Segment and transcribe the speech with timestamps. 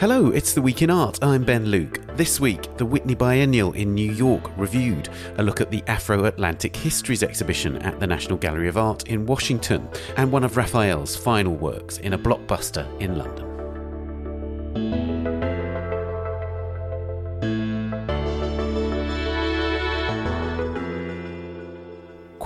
[0.00, 1.18] Hello, it's the Week in Art.
[1.22, 1.98] I'm Ben Luke.
[2.16, 5.08] This week, the Whitney Biennial in New York reviewed,
[5.38, 9.26] a look at the Afro Atlantic Histories exhibition at the National Gallery of Art in
[9.26, 13.47] Washington, and one of Raphael's final works in a blockbuster in London.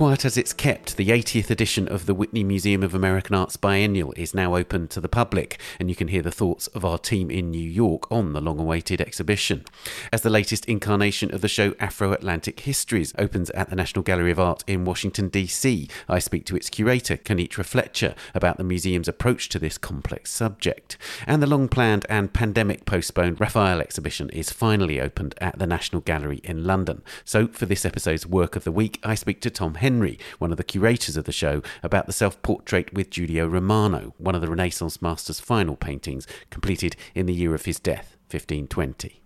[0.02, 4.12] Quiet as it's kept, the 80th edition of the Whitney Museum of American Art's Biennial
[4.16, 7.30] is now open to the public, and you can hear the thoughts of our team
[7.30, 9.65] in New York on the long awaited exhibition.
[10.12, 14.33] As the latest incarnation of the show Afro Atlantic Histories opens at the National Gallery
[14.33, 19.07] of Art in Washington, D.C., I speak to its curator, Kanitra Fletcher, about the museum's
[19.07, 20.98] approach to this complex subject.
[21.29, 26.02] And the long planned and pandemic postponed Raphael exhibition is finally opened at the National
[26.02, 27.02] Gallery in London.
[27.24, 29.91] So, for this episode's Work of the Week, I speak to Tom Henry,
[30.38, 34.35] one of the curators of the show, about the self portrait with Giulio Romano, one
[34.35, 39.21] of the Renaissance master's final paintings, completed in the year of his death, 1520.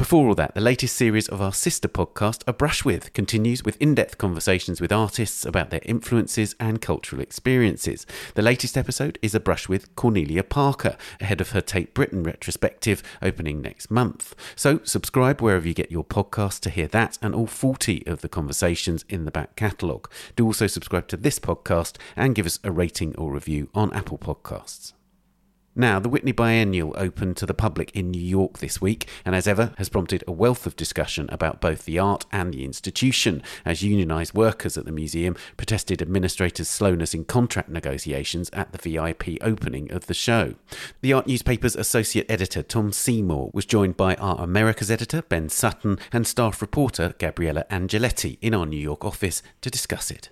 [0.00, 3.76] Before all that, the latest series of our sister podcast, A Brush With, continues with
[3.82, 8.06] in depth conversations with artists about their influences and cultural experiences.
[8.34, 13.02] The latest episode is A Brush With Cornelia Parker, ahead of her Tate Britain retrospective
[13.20, 14.34] opening next month.
[14.56, 18.28] So, subscribe wherever you get your podcast to hear that and all 40 of the
[18.30, 20.10] conversations in the back catalogue.
[20.34, 24.16] Do also subscribe to this podcast and give us a rating or review on Apple
[24.16, 24.94] Podcasts.
[25.76, 29.46] Now, the Whitney Biennial opened to the public in New York this week, and as
[29.46, 33.80] ever, has prompted a wealth of discussion about both the art and the institution, as
[33.80, 39.92] unionised workers at the museum protested administrators' slowness in contract negotiations at the VIP opening
[39.92, 40.54] of the show.
[41.02, 46.00] The art newspaper's associate editor, Tom Seymour, was joined by our Americas editor, Ben Sutton,
[46.12, 50.30] and staff reporter, Gabriella Angeletti, in our New York office to discuss it.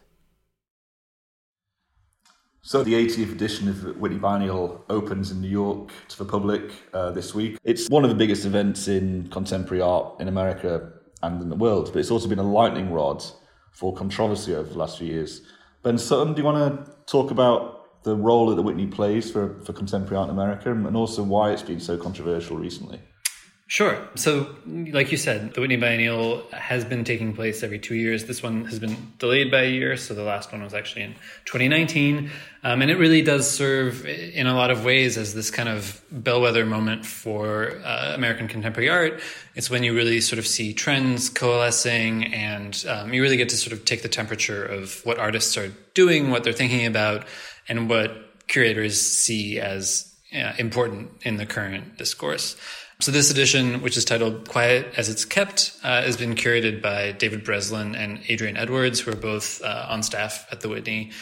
[2.68, 7.12] So the 80th edition of Whitney Biennial opens in New York to the public uh,
[7.12, 7.56] this week.
[7.64, 10.92] It's one of the biggest events in contemporary art in America
[11.22, 13.24] and in the world, but it's also been a lightning rod
[13.72, 15.40] for controversy over the last few years.
[15.82, 19.58] Ben Sutton, do you want to talk about the role that the Whitney plays for,
[19.60, 23.00] for contemporary art in America and also why it's been so controversial recently?
[23.70, 24.08] Sure.
[24.14, 28.24] So, like you said, the Whitney Biennial has been taking place every two years.
[28.24, 31.14] This one has been delayed by a year, so the last one was actually in
[31.44, 32.30] 2019.
[32.64, 36.02] Um, and it really does serve, in a lot of ways, as this kind of
[36.10, 39.20] bellwether moment for uh, American contemporary art.
[39.54, 43.56] It's when you really sort of see trends coalescing, and um, you really get to
[43.58, 47.26] sort of take the temperature of what artists are doing, what they're thinking about,
[47.68, 48.16] and what
[48.48, 52.56] curators see as uh, important in the current discourse.
[53.00, 57.12] So this edition, which is titled Quiet as It's Kept, uh, has been curated by
[57.12, 61.12] David Breslin and Adrienne Edwards, who are both uh, on staff at the Whitney.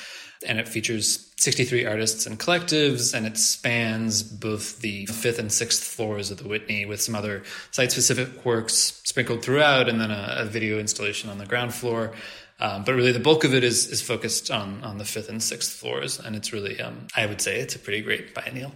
[0.47, 5.85] And it features 63 artists and collectives, and it spans both the fifth and sixth
[5.85, 7.43] floors of the Whitney with some other
[7.73, 12.13] site specific works sprinkled throughout, and then a, a video installation on the ground floor.
[12.59, 15.43] Um, but really, the bulk of it is, is focused on, on the fifth and
[15.43, 18.73] sixth floors, and it's really, um, I would say, it's a pretty great biennial.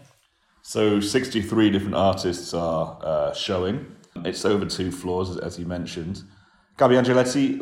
[0.70, 3.86] So 63 different artists are uh, showing.
[4.24, 6.22] It's over two floors, as you mentioned.
[6.78, 7.58] Gabby Angeletti,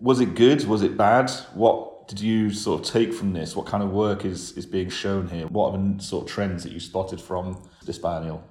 [0.00, 0.64] was it good?
[0.64, 1.30] Was it bad?
[1.52, 3.54] What did you sort of take from this?
[3.54, 5.46] What kind of work is, is being shown here?
[5.48, 8.42] What are the sort of trends that you spotted from this biennial?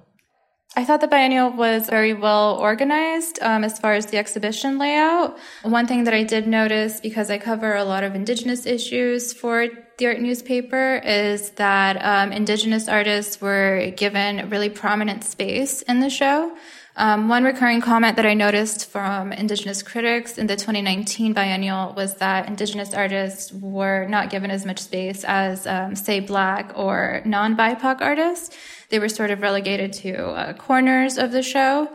[0.76, 5.36] I thought the biennial was very well organized um, as far as the exhibition layout.
[5.64, 9.66] One thing that I did notice, because I cover a lot of indigenous issues for
[9.98, 16.10] the art newspaper, is that um, indigenous artists were given really prominent space in the
[16.10, 16.56] show.
[16.98, 22.14] Um, one recurring comment that I noticed from Indigenous critics in the 2019 biennial was
[22.16, 28.00] that Indigenous artists were not given as much space as, um, say, Black or non-BIPOC
[28.00, 28.56] artists.
[28.88, 31.94] They were sort of relegated to uh, corners of the show.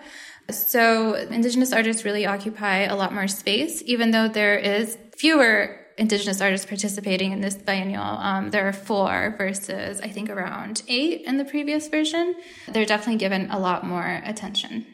[0.52, 6.42] So Indigenous artists really occupy a lot more space, even though there is fewer Indigenous
[6.42, 8.04] artists participating in this biennial.
[8.04, 12.36] Um, there are four versus I think around eight in the previous version.
[12.68, 14.86] They're definitely given a lot more attention.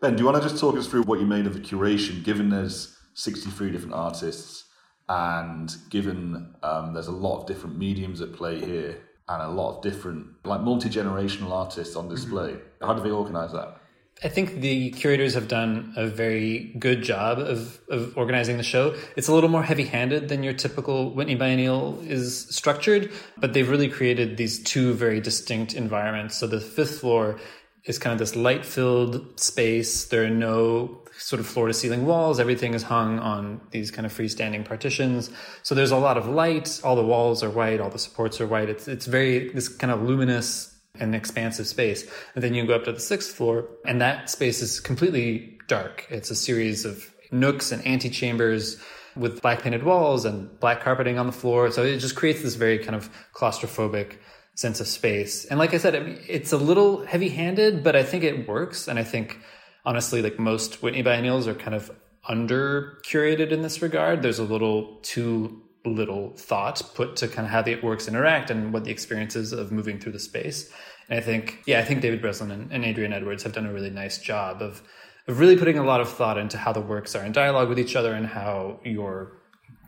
[0.00, 2.24] Ben, do you want to just talk us through what you made of the curation,
[2.24, 4.64] given there's 63 different artists
[5.08, 8.98] and given um, there's a lot of different mediums at play here
[9.28, 12.52] and a lot of different, like multi generational artists on display?
[12.52, 12.86] Mm-hmm.
[12.86, 13.79] How do they organize that?
[14.22, 18.94] I think the curators have done a very good job of, of organizing the show.
[19.16, 23.68] It's a little more heavy handed than your typical Whitney Biennial is structured, but they've
[23.68, 26.36] really created these two very distinct environments.
[26.36, 27.40] So the fifth floor
[27.84, 30.04] is kind of this light filled space.
[30.04, 32.38] There are no sort of floor to ceiling walls.
[32.38, 35.30] Everything is hung on these kind of freestanding partitions.
[35.62, 36.80] So there's a lot of light.
[36.84, 37.80] All the walls are white.
[37.80, 38.68] All the supports are white.
[38.68, 40.69] It's, it's very, this kind of luminous
[41.00, 42.08] an expansive space.
[42.34, 46.06] And then you go up to the sixth floor, and that space is completely dark.
[46.10, 48.80] It's a series of nooks and antechambers
[49.16, 51.70] with black painted walls and black carpeting on the floor.
[51.70, 54.18] So it just creates this very kind of claustrophobic
[54.54, 55.44] sense of space.
[55.46, 55.94] And like I said,
[56.28, 58.88] it's a little heavy handed, but I think it works.
[58.88, 59.38] And I think
[59.84, 61.90] honestly, like most Whitney biennials are kind of
[62.28, 64.22] under curated in this regard.
[64.22, 68.72] There's a little too little thought put to kind of how the works interact and
[68.72, 70.70] what the experience is of moving through the space.
[71.10, 73.72] And I think, yeah, I think David Breslin and, and Adrienne Edwards have done a
[73.72, 74.80] really nice job of
[75.28, 77.78] of really putting a lot of thought into how the works are in dialogue with
[77.78, 79.32] each other and how you're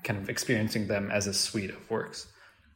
[0.04, 2.26] kind of experiencing them as a suite of works.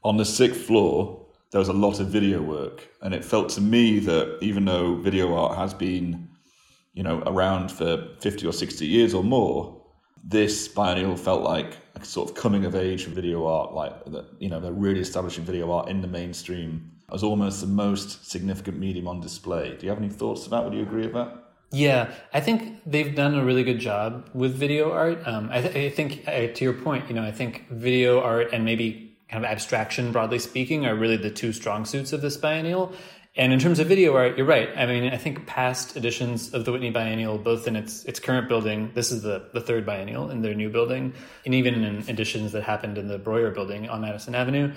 [0.03, 3.61] On the sixth floor, there was a lot of video work, and it felt to
[3.61, 6.29] me that even though video art has been,
[6.95, 9.83] you know, around for fifty or sixty years or more,
[10.25, 14.27] this biennial felt like a sort of coming of age for video art, like that,
[14.39, 18.79] you know, they're really establishing video art in the mainstream as almost the most significant
[18.79, 19.77] medium on display.
[19.77, 20.65] Do you have any thoughts about?
[20.65, 21.43] Would you agree with that?
[21.73, 25.27] Yeah, I think they've done a really good job with video art.
[25.27, 28.53] Um, I, th- I, think, uh, to your point, you know, I think video art
[28.53, 32.37] and maybe kind of abstraction, broadly speaking, are really the two strong suits of this
[32.37, 32.93] biennial.
[33.39, 34.71] And in terms of video art, you're right.
[34.77, 38.49] I mean, I think past editions of the Whitney Biennial, both in its its current
[38.49, 41.13] building, this is the, the third biennial in their new building,
[41.45, 44.73] and even in editions that happened in the Breuer building on Madison Avenue,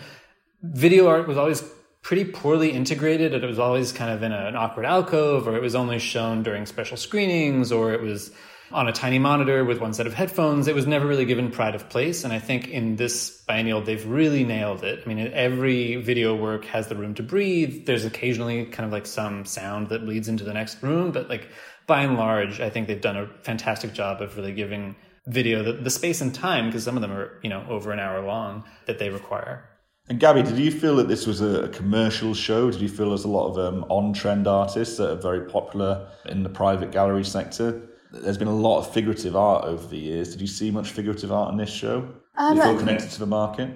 [0.62, 1.64] video art was always
[2.02, 3.34] pretty poorly integrated.
[3.34, 6.44] It was always kind of in a, an awkward alcove, or it was only shown
[6.44, 8.32] during special screenings, or it was
[8.72, 10.68] on a tiny monitor with one set of headphones.
[10.68, 12.24] It was never really given pride of place.
[12.24, 15.02] And I think in this biennial, they've really nailed it.
[15.04, 17.88] I mean, every video work has the room to breathe.
[17.88, 21.12] There's occasionally kind of like some sound that leads into the next room.
[21.12, 21.48] But like
[21.88, 24.96] by and large, I think they've done a fantastic job of really giving
[25.26, 28.00] video the, the space and time, because some of them are, you know, over an
[28.00, 29.68] hour long that they require.
[30.10, 32.72] And Gabby, did you feel that this was a, commercial show?
[32.72, 36.42] Did you feel there's a lot of um, on-trend artists that are very popular in
[36.42, 37.88] the private gallery sector?
[38.12, 40.32] There's been a lot of figurative art over the years.
[40.32, 42.10] Did you see much figurative art in this show?
[42.36, 43.70] Um, you feel connected to the market?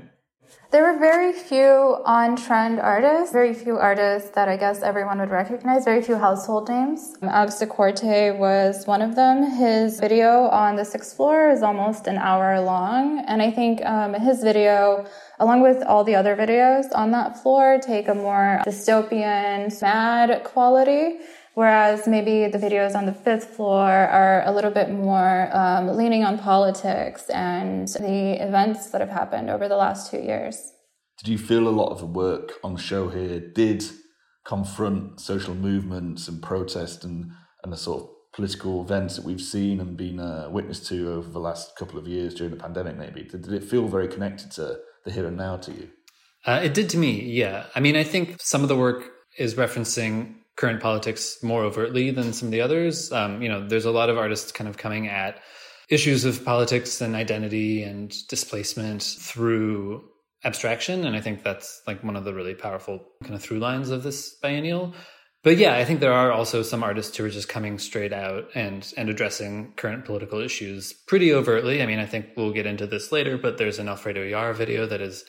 [0.73, 5.29] There were very few on trend artists, very few artists that I guess everyone would
[5.29, 7.13] recognize, very few household names.
[7.21, 9.43] Alex Da Corte was one of them.
[9.51, 13.23] His video on the sixth floor is almost an hour long.
[13.27, 15.05] And I think um, his video,
[15.39, 21.19] along with all the other videos on that floor, take a more dystopian, mad quality.
[21.55, 26.23] Whereas maybe the videos on the fifth floor are a little bit more um, leaning
[26.23, 30.71] on politics and the events that have happened over the last two years.
[31.19, 33.83] Did you feel a lot of the work on the show here did
[34.45, 37.31] confront social movements and protest and,
[37.63, 41.29] and the sort of political events that we've seen and been uh, witness to over
[41.29, 43.23] the last couple of years during the pandemic, maybe?
[43.23, 45.89] Did, did it feel very connected to the here and now to you?
[46.45, 47.67] Uh, it did to me, yeah.
[47.75, 52.33] I mean, I think some of the work is referencing current politics more overtly than
[52.33, 53.11] some of the others.
[53.11, 55.39] Um, you know, there's a lot of artists kind of coming at
[55.89, 60.03] issues of politics and identity and displacement through
[60.43, 61.05] abstraction.
[61.05, 64.03] And I think that's like one of the really powerful kind of through lines of
[64.03, 64.93] this biennial.
[65.43, 68.47] But yeah, I think there are also some artists who are just coming straight out
[68.55, 71.81] and and addressing current political issues pretty overtly.
[71.81, 74.85] I mean, I think we'll get into this later, but there's an Alfredo Jaar video
[74.85, 75.25] that is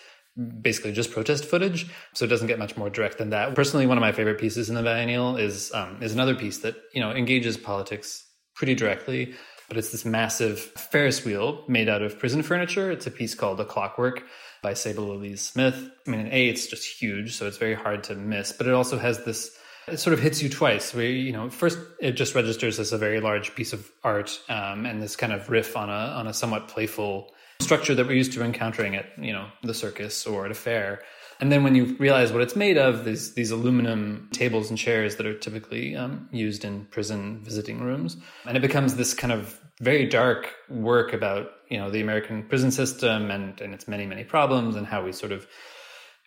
[0.61, 3.55] basically just protest footage, so it doesn't get much more direct than that.
[3.55, 6.77] Personally, one of my favorite pieces in the biennial is um, is another piece that
[6.93, 9.35] you know engages politics pretty directly,
[9.69, 12.91] but it's this massive Ferris wheel made out of prison furniture.
[12.91, 14.25] It's a piece called "The Clockwork"
[14.63, 15.91] by Sable Elyse Smith.
[16.07, 18.99] I mean, a it's just huge, so it's very hard to miss, but it also
[18.99, 19.57] has this.
[19.87, 20.95] It sort of hits you twice.
[20.95, 24.87] Where you know, first it just registers as a very large piece of art um,
[24.87, 27.31] and this kind of riff on a on a somewhat playful
[27.65, 31.03] structure that we're used to encountering at you know the circus or at a fair.
[31.41, 35.17] And then when you realize what it's made of these these aluminum tables and chairs
[35.17, 38.17] that are typically um, used in prison visiting rooms.
[38.47, 42.71] And it becomes this kind of very dark work about you know the american prison
[42.71, 45.49] system and and its many many problems and how we sort of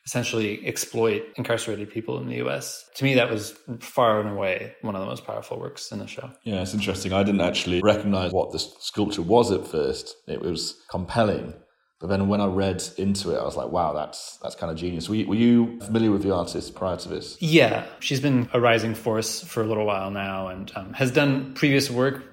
[0.08, 2.90] essentially exploit incarcerated people in the US.
[2.96, 6.08] To me, that was far and away one of the most powerful works in the
[6.08, 6.32] show.
[6.44, 7.12] Yeah, it's interesting.
[7.12, 10.16] I didn't actually recognize what the sculpture was at first.
[10.26, 11.54] It was compelling,
[12.00, 14.78] But then when I read into it, I was like, wow, that's that's kind of
[14.78, 15.10] genius.
[15.10, 17.38] Were you, were you familiar with the artist prior to this?
[17.42, 21.54] Yeah, she's been a rising force for a little while now and um, has done
[21.54, 22.24] previous work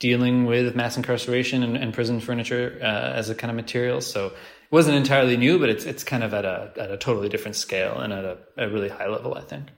[0.00, 4.00] dealing with mass incarceration and, and prison furniture uh, as a kind of material.
[4.00, 4.32] So
[4.72, 7.98] wasn't entirely new, but it's it's kind of at a at a totally different scale
[7.98, 9.68] and at a, a really high level, I think.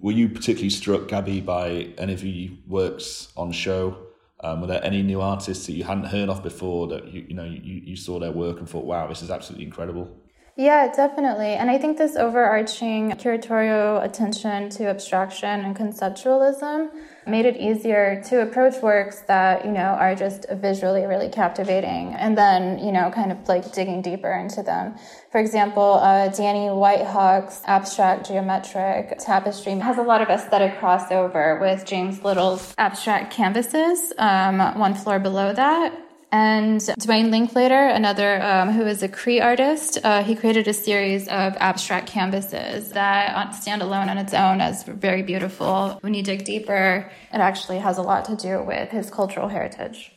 [0.00, 3.98] Were you particularly struck, Gabby, by any of your works on show?
[4.40, 7.34] Um, were there any new artists that you hadn't heard of before that you, you
[7.34, 10.16] know you, you saw their work and thought, wow, this is absolutely incredible?
[10.58, 11.48] Yeah, definitely.
[11.48, 16.88] And I think this overarching curatorial attention to abstraction and conceptualism
[17.26, 22.38] made it easier to approach works that, you know, are just visually really captivating and
[22.38, 24.94] then, you know, kind of like digging deeper into them.
[25.30, 31.60] For example, uh, Dyani White Hawk's abstract geometric tapestry has a lot of aesthetic crossover
[31.60, 36.05] with James Little's abstract canvases, um, one floor below that.
[36.32, 41.28] And Duane Linklater, another um, who is a Cree artist, uh, he created a series
[41.28, 45.98] of abstract canvases that stand alone on its own as very beautiful.
[46.00, 50.12] When you dig deeper, it actually has a lot to do with his cultural heritage.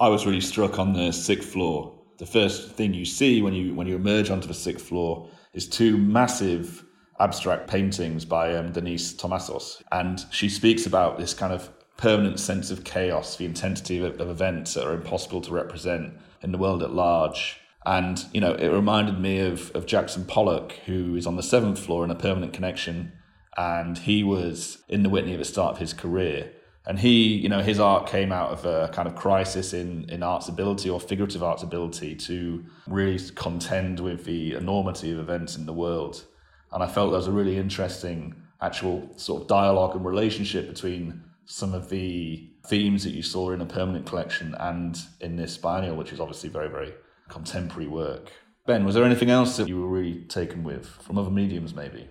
[0.00, 1.96] I was really struck on the sixth floor.
[2.18, 5.68] The first thing you see when you when you emerge onto the sixth floor is
[5.68, 6.84] two massive
[7.20, 11.70] abstract paintings by um, Denyse Thomasos, and she speaks about this kind of
[12.02, 16.50] permanent sense of chaos, the intensity of, of events that are impossible to represent in
[16.50, 17.60] the world at large.
[17.86, 21.78] And, you know, it reminded me of, of Jackson Pollock, who is on the seventh
[21.78, 23.12] floor in a permanent connection.
[23.56, 26.50] And he was in the Whitney at the start of his career.
[26.84, 30.24] And he, you know, his art came out of a kind of crisis in, in
[30.24, 35.66] art's ability or figurative art's ability to really contend with the enormity of events in
[35.66, 36.24] the world.
[36.72, 41.22] And I felt there was a really interesting actual sort of dialogue and relationship between
[41.52, 45.94] some of the themes that you saw in a permanent collection and in this biennial,
[45.94, 46.94] which is obviously very, very
[47.28, 48.32] contemporary work.
[48.66, 52.08] Ben, was there anything else that you were really taken with from other mediums, maybe?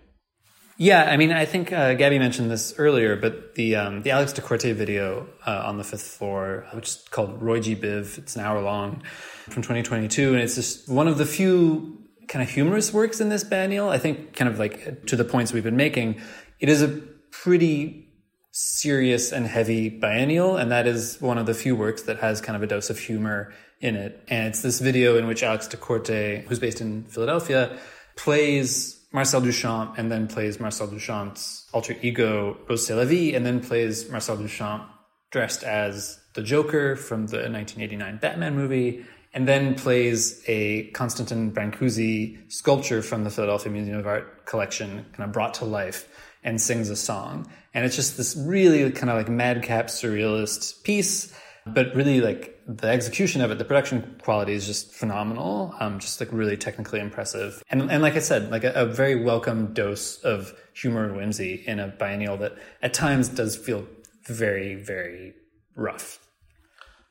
[0.77, 4.31] Yeah, I mean, I think uh, Gabby mentioned this earlier, but the um, the Alex
[4.31, 7.75] Da Corte video uh, on the fifth floor, which is called Roy G.
[7.75, 9.01] Biv, it's an hour long
[9.50, 13.43] from 2022, and it's just one of the few kind of humorous works in this
[13.43, 13.89] biennial.
[13.89, 16.21] I think, kind of like to the points we've been making,
[16.60, 16.89] it is a
[17.31, 18.11] pretty
[18.51, 22.55] serious and heavy biennial, and that is one of the few works that has kind
[22.55, 24.24] of a dose of humor in it.
[24.27, 27.77] And it's this video in which Alex Da Corte, who's based in Philadelphia,
[28.15, 34.10] plays Marcel Duchamp and then plays Marcel Duchamp's alter ego, Rrose Sélavy, and then plays
[34.10, 34.86] Marcel Duchamp
[35.31, 42.51] dressed as the Joker from the 1989 Batman movie, and then plays a Constantin Brancusi
[42.51, 46.08] sculpture from the Philadelphia Museum of Art collection, kind of brought to life
[46.43, 47.50] and sings a song.
[47.74, 51.34] And it's just this really kind of like madcap surrealist piece,
[51.66, 55.74] but really like the execution of it, the production quality is just phenomenal.
[55.80, 57.63] Um, just like really technically impressive.
[57.70, 61.63] And, and like I said, like a, a very welcome dose of humor and whimsy
[61.66, 63.88] in a biennial that at times does feel
[64.28, 65.34] very, very
[65.75, 66.20] rough.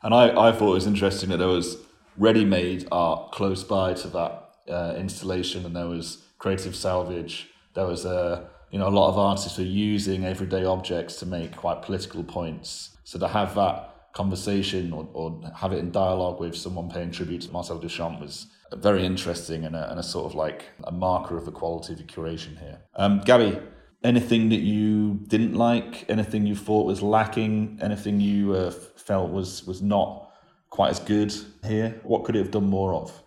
[0.03, 1.77] And I, I thought it was interesting that there was
[2.17, 7.49] ready-made art close by to that uh, installation, and there was creative salvage.
[7.75, 11.57] There was a you know, a lot of artists are using everyday objects to make
[11.57, 12.97] quite political points.
[13.05, 17.43] So to have that conversation or, or have it in dialogue with someone paying tribute
[17.43, 18.47] to Marcel Duchamp was
[18.77, 21.99] very interesting and a, and a sort of like a marker of the quality of
[21.99, 22.81] the curation here.
[22.95, 23.59] Um, Gabby,
[24.05, 29.67] anything that you didn't like, anything you thought was lacking, anything you uh, felt was
[29.67, 30.31] was not
[30.71, 31.35] quite as good
[31.65, 32.01] here?
[32.05, 33.23] What could it have done more of?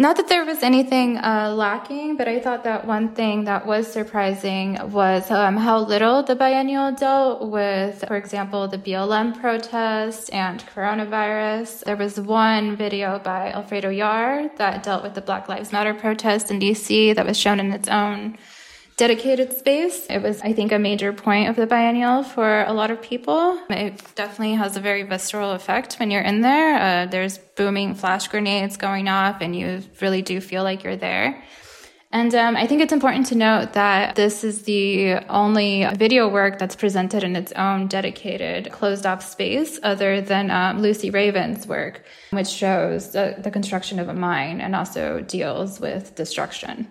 [0.00, 3.90] Not that there was anything uh, lacking, but I thought that one thing that was
[3.90, 10.64] surprising was um, how little the biennial dealt with, for example, the BLM protest and
[10.72, 11.82] coronavirus.
[11.82, 16.52] There was one video by Alfredo Jaar that dealt with the Black Lives Matter protest
[16.52, 18.38] in DC that was shown in its own
[18.98, 20.06] dedicated space.
[20.10, 23.58] It was, I think, a major point of the biennial for a lot of people.
[23.70, 26.78] It definitely has a very visceral effect when you're in there.
[26.78, 31.42] Uh, there's booming flash grenades going off, and you really do feel like you're there.
[32.10, 36.58] And um, I think it's important to note that this is the only video work
[36.58, 42.02] that's presented in its own dedicated closed off space, other than um, Lucy Raven's work,
[42.30, 46.88] which shows the, the construction of a mine and also deals with destruction.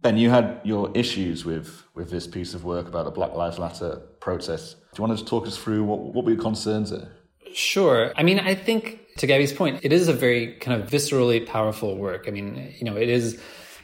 [0.00, 3.58] Ben, you had your issues with, with this piece of work about the Black Lives
[3.58, 4.76] Matter protest.
[4.94, 7.10] Do you want to talk us through what, what were your concerns there?
[7.52, 8.12] Sure.
[8.16, 11.96] I mean, I think to Gabby's point, it is a very kind of viscerally powerful
[11.96, 12.26] work.
[12.28, 13.40] I mean, you know, it is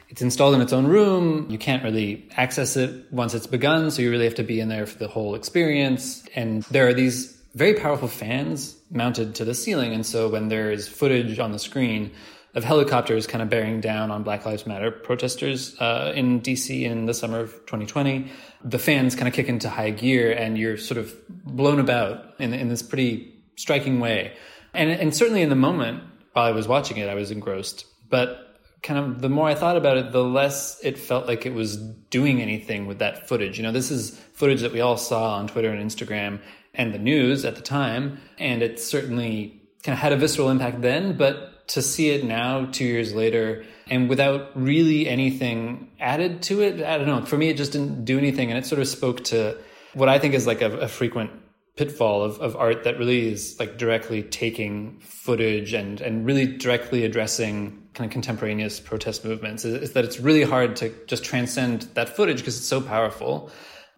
[0.07, 1.47] it's installed in its own room.
[1.49, 4.69] You can't really access it once it's begun, so you really have to be in
[4.69, 6.23] there for the whole experience.
[6.35, 10.71] And there are these very powerful fans mounted to the ceiling, and so when there
[10.71, 12.11] is footage on the screen
[12.55, 17.05] of helicopters kind of bearing down on Black Lives Matter protesters uh, in DC in
[17.05, 18.31] the summer of 2020.
[18.63, 22.53] The fans kind of kick into high gear, and you're sort of blown about in,
[22.53, 24.35] in this pretty striking way.
[24.73, 27.85] And, and certainly in the moment while I was watching it, I was engrossed.
[28.09, 31.53] But kind of the more I thought about it, the less it felt like it
[31.53, 33.57] was doing anything with that footage.
[33.57, 36.39] You know, this is footage that we all saw on Twitter and Instagram
[36.73, 40.81] and the news at the time, and it certainly kind of had a visceral impact
[40.81, 46.61] then, but to see it now, two years later, and without really anything added to
[46.61, 47.25] it, I don't know.
[47.25, 49.57] For me, it just didn't do anything, and it sort of spoke to
[49.93, 51.31] what I think is like a, a frequent
[51.75, 57.03] pitfall of, of art that really is like directly taking footage and and really directly
[57.03, 61.83] addressing kind of contemporaneous protest movements is, is that it's really hard to just transcend
[61.93, 63.49] that footage because it's so powerful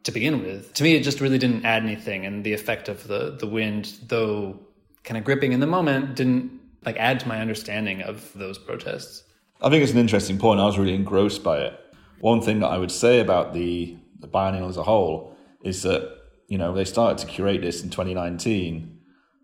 [0.03, 0.73] to begin with.
[0.75, 3.93] To me, it just really didn't add anything, and the effect of the the wind,
[4.07, 4.59] though
[5.03, 9.23] kind of gripping in the moment, didn't like add to my understanding of those protests.
[9.61, 10.59] I think it's an interesting point.
[10.59, 11.79] I was really engrossed by it.
[12.19, 16.15] One thing that I would say about the, the biennial as a whole is that
[16.47, 18.99] you know they started to curate this in 2019.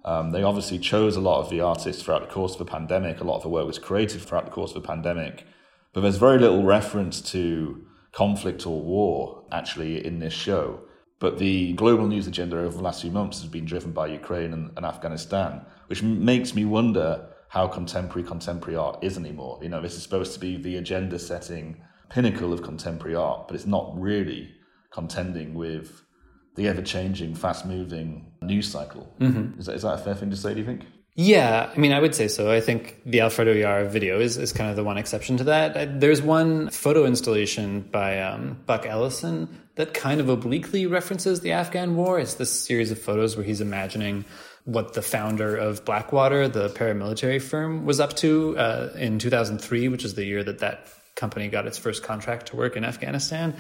[0.05, 3.21] Um, they obviously chose a lot of the artists throughout the course of the pandemic.
[3.21, 5.45] A lot of the work was created throughout the course of the pandemic,
[5.93, 10.81] but there's very little reference to conflict or war actually in this show.
[11.19, 14.51] But the global news agenda over the last few months has been driven by Ukraine
[14.51, 15.61] and, and Afghanistan,
[15.93, 19.59] which makes me wonder how contemporary contemporary art is anymore.
[19.62, 23.53] You know, this is supposed to be the agenda setting pinnacle of contemporary art, but
[23.53, 24.50] it's not really
[24.89, 26.01] contending with
[26.55, 29.07] the ever changing, fast moving news cycle.
[29.19, 29.59] Mm-hmm.
[29.59, 30.88] Is, that, is that a fair thing to say, do you think?
[31.13, 32.51] Yeah, I mean, I would say so.
[32.51, 36.00] I think the Alfredo Jaar video is, is kind of the one exception to that.
[36.00, 41.95] There's one photo installation by um, Buck Ellison that kind of obliquely references the Afghan
[41.95, 42.19] war.
[42.19, 44.25] It's this series of photos where he's imagining
[44.65, 50.05] what the founder of Blackwater, the paramilitary firm, was up to uh, in 2003, which
[50.05, 53.55] is the year that that company got its first contract to work in Afghanistan.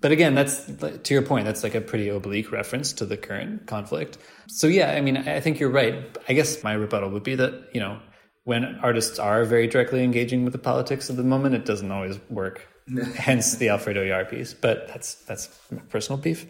[0.00, 3.66] But again, that's to your point, that's like a pretty oblique reference to the current
[3.66, 4.18] conflict.
[4.46, 6.16] So yeah, I mean, I think you're right.
[6.28, 8.00] I guess my rebuttal would be that, you know,
[8.44, 12.18] when artists are very directly engaging with the politics of the moment, it doesn't always
[12.30, 12.66] work.
[13.16, 14.54] Hence the Alfredo Jaar piece.
[14.54, 15.48] But that's that's
[15.88, 16.46] personal beef.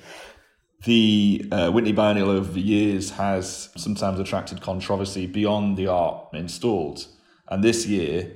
[0.85, 7.07] The uh, Whitney Biennial over the years has sometimes attracted controversy beyond the art installed.
[7.49, 8.31] And this year,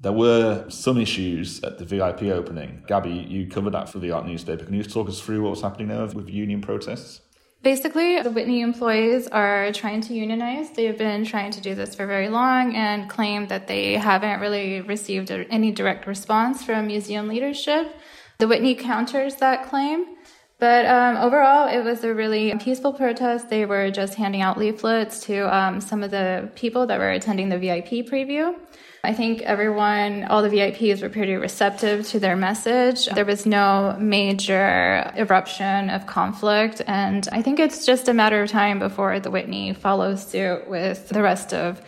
[0.00, 2.84] there were some issues at the VIP opening.
[2.86, 4.64] Gabby, you covered that for the art newspaper.
[4.64, 7.20] Can you talk us through what was happening there with union protests?
[7.62, 10.70] Basically, the Whitney employees are trying to unionize.
[10.70, 14.40] They have been trying to do this for very long and claim that they haven't
[14.40, 17.94] really received any direct response from museum leadership.
[18.38, 20.13] The Whitney counters that claim.
[20.58, 23.50] But um, overall, it was a really peaceful protest.
[23.50, 27.48] They were just handing out leaflets to um, some of the people that were attending
[27.48, 28.54] the VIP preview.
[29.02, 33.04] I think everyone, all the VIPs were pretty receptive to their message.
[33.06, 36.80] There was no major eruption of conflict.
[36.86, 41.10] And I think it's just a matter of time before the Whitney follows suit with
[41.10, 41.82] the rest of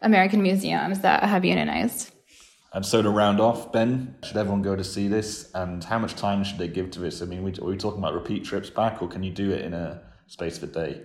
[0.00, 2.11] American museums that have unionized.
[2.74, 5.50] And so to round off, Ben, should everyone go to see this?
[5.54, 7.20] And how much time should they give to this?
[7.20, 9.74] I mean, are we talking about repeat trips back, or can you do it in
[9.74, 11.02] a space of a day?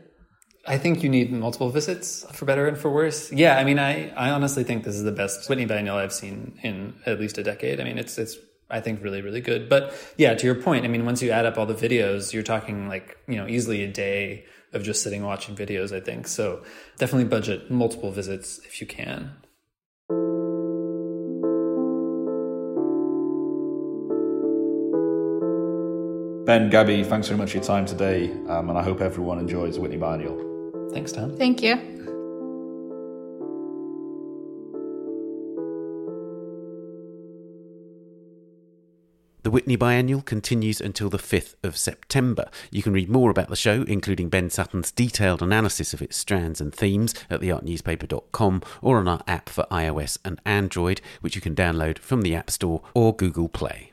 [0.65, 3.31] I think you need multiple visits for better and for worse.
[3.31, 6.59] Yeah, I mean, I, I honestly think this is the best Whitney Biennial I've seen
[6.61, 7.79] in at least a decade.
[7.79, 8.37] I mean, it's it's
[8.69, 9.69] I think really really good.
[9.69, 12.43] But yeah, to your point, I mean, once you add up all the videos, you're
[12.43, 15.95] talking like you know easily a day of just sitting watching videos.
[15.95, 16.63] I think so.
[16.97, 19.31] Definitely budget multiple visits if you can.
[26.47, 29.75] Ben, Gabby, thanks very much for your time today, um, and I hope everyone enjoys
[29.75, 30.89] the Whitney Biennial.
[30.93, 31.35] Thanks, Tom.
[31.35, 31.75] Thank you.
[39.43, 42.49] The Whitney Biennial continues until the 5th of September.
[42.71, 46.61] You can read more about the show, including Ben Sutton's detailed analysis of its strands
[46.61, 51.55] and themes, at theartnewspaper.com or on our app for iOS and Android, which you can
[51.55, 53.91] download from the App Store or Google Play.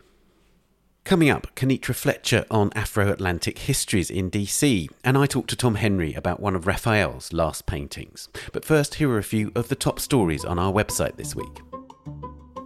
[1.05, 5.75] Coming up, Kanitra Fletcher on Afro Atlantic histories in DC, and I talked to Tom
[5.75, 8.31] Henry about one of Raphael's last paintings.
[8.55, 11.61] But first, here are a few of the top stories on our website this week.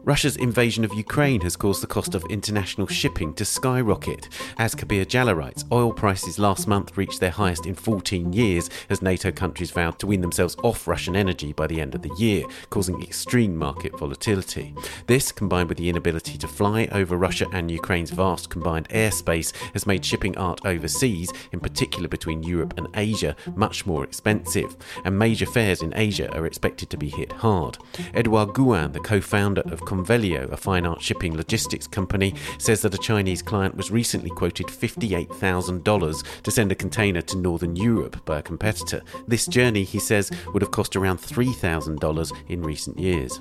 [0.09, 4.31] Russia's invasion of Ukraine has caused the cost of international shipping to skyrocket.
[4.57, 9.03] As Kabir Jhala writes, oil prices last month reached their highest in 14 years as
[9.03, 12.45] NATO countries vowed to wean themselves off Russian energy by the end of the year,
[12.71, 14.75] causing extreme market volatility.
[15.07, 19.87] This, combined with the inability to fly over Russia and Ukraine's vast combined airspace, has
[19.87, 25.45] made shipping art overseas, in particular between Europe and Asia, much more expensive, and major
[25.45, 27.77] fairs in Asia are expected to be hit hard.
[28.15, 32.95] Edouard Gouin, the co founder of Convelio, a fine art shipping logistics company, says that
[32.95, 38.39] a Chinese client was recently quoted $58,000 to send a container to Northern Europe by
[38.39, 39.03] a competitor.
[39.27, 43.41] This journey, he says, would have cost around $3,000 in recent years.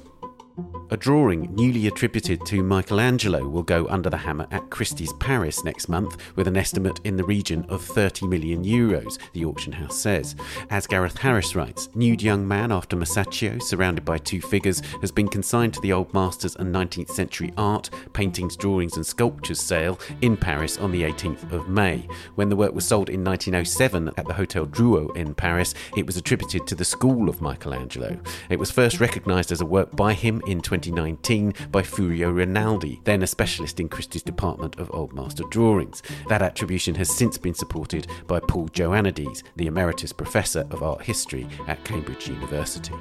[0.90, 5.90] A drawing newly attributed to Michelangelo will go under the hammer at Christie's Paris next
[5.90, 10.36] month with an estimate in the region of 30 million euros, the auction house says.
[10.70, 15.28] As Gareth Harris writes, Nude Young Man after Masaccio, surrounded by two figures, has been
[15.28, 20.38] consigned to the Old Masters and 19th Century Art, Paintings, Drawings and Sculptures sale in
[20.38, 22.08] Paris on the 18th of May.
[22.36, 26.16] When the work was sold in 1907 at the Hotel Drouot in Paris, it was
[26.16, 28.18] attributed to the school of Michelangelo.
[28.50, 33.22] It was first recognised as a work by him in 2019 by Furio Rinaldi, then
[33.24, 36.02] a specialist in Christie's Department of Old Master Drawings.
[36.30, 41.48] That attribution has since been supported by Paul Joannides, the Emeritus Professor of Art History
[41.68, 42.94] at Cambridge University.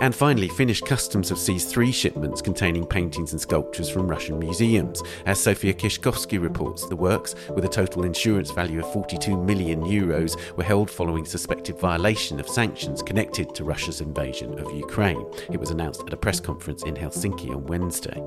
[0.00, 5.02] And finally, Finnish Customs have seized three shipments containing paintings and sculptures from Russian museums.
[5.26, 10.38] As Sophia Kishkovsky reports, the works, with a total insurance value of 42 million euros,
[10.56, 15.22] were held following suspected violation of sanctions connected to Russia's invasion of Ukraine.
[15.52, 18.22] It was announced at a press conference in Helsinki on Wednesday.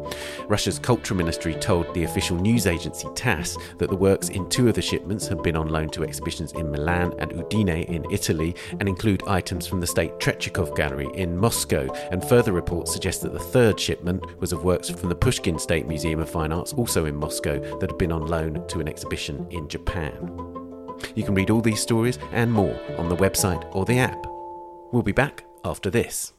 [0.48, 4.76] Russia's culture ministry told the official news agency TASS that the works in two of
[4.76, 8.88] the shipments had been on loan to exhibitions in Milan and Udine in Italy and
[8.88, 13.32] include items from the State Tretyakov Gallery in Moscow Moscow, and further reports suggest that
[13.32, 17.06] the third shipment was of works from the Pushkin State Museum of Fine Arts, also
[17.06, 20.28] in Moscow, that had been on loan to an exhibition in Japan.
[21.16, 24.26] You can read all these stories and more on the website or the app.
[24.92, 26.33] We'll be back after this.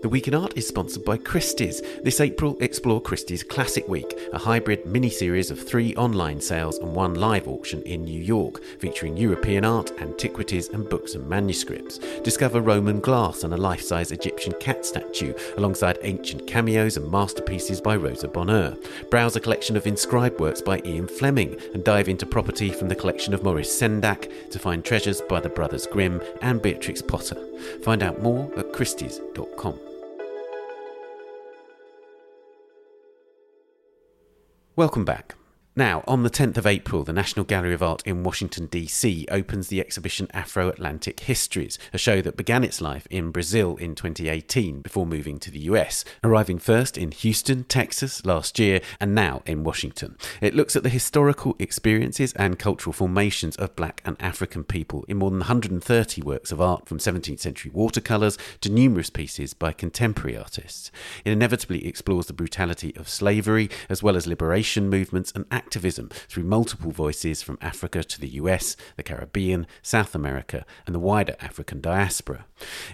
[0.00, 1.82] The Week in Art is sponsored by Christie's.
[2.04, 6.94] This April, explore Christie's Classic Week, a hybrid mini series of three online sales and
[6.94, 11.98] one live auction in New York, featuring European art, antiquities, and books and manuscripts.
[12.22, 17.80] Discover Roman glass and a life size Egyptian cat statue, alongside ancient cameos and masterpieces
[17.80, 18.76] by Rosa Bonheur.
[19.10, 22.94] Browse a collection of inscribed works by Ian Fleming and dive into property from the
[22.94, 27.36] collection of Maurice Sendak to find treasures by the brothers Grimm and Beatrix Potter.
[27.82, 29.87] Find out more at Christie's.com.
[34.78, 35.37] Welcome back.
[35.78, 39.28] Now, on the 10th of April, the National Gallery of Art in Washington, D.C.
[39.30, 43.94] opens the exhibition Afro Atlantic Histories, a show that began its life in Brazil in
[43.94, 49.40] 2018 before moving to the US, arriving first in Houston, Texas last year, and now
[49.46, 50.16] in Washington.
[50.40, 55.18] It looks at the historical experiences and cultural formations of black and African people in
[55.18, 60.36] more than 130 works of art from 17th century watercolours to numerous pieces by contemporary
[60.36, 60.90] artists.
[61.24, 66.90] It inevitably explores the brutality of slavery, as well as liberation movements and through multiple
[66.90, 72.46] voices from Africa to the US, the Caribbean, South America, and the wider African diaspora.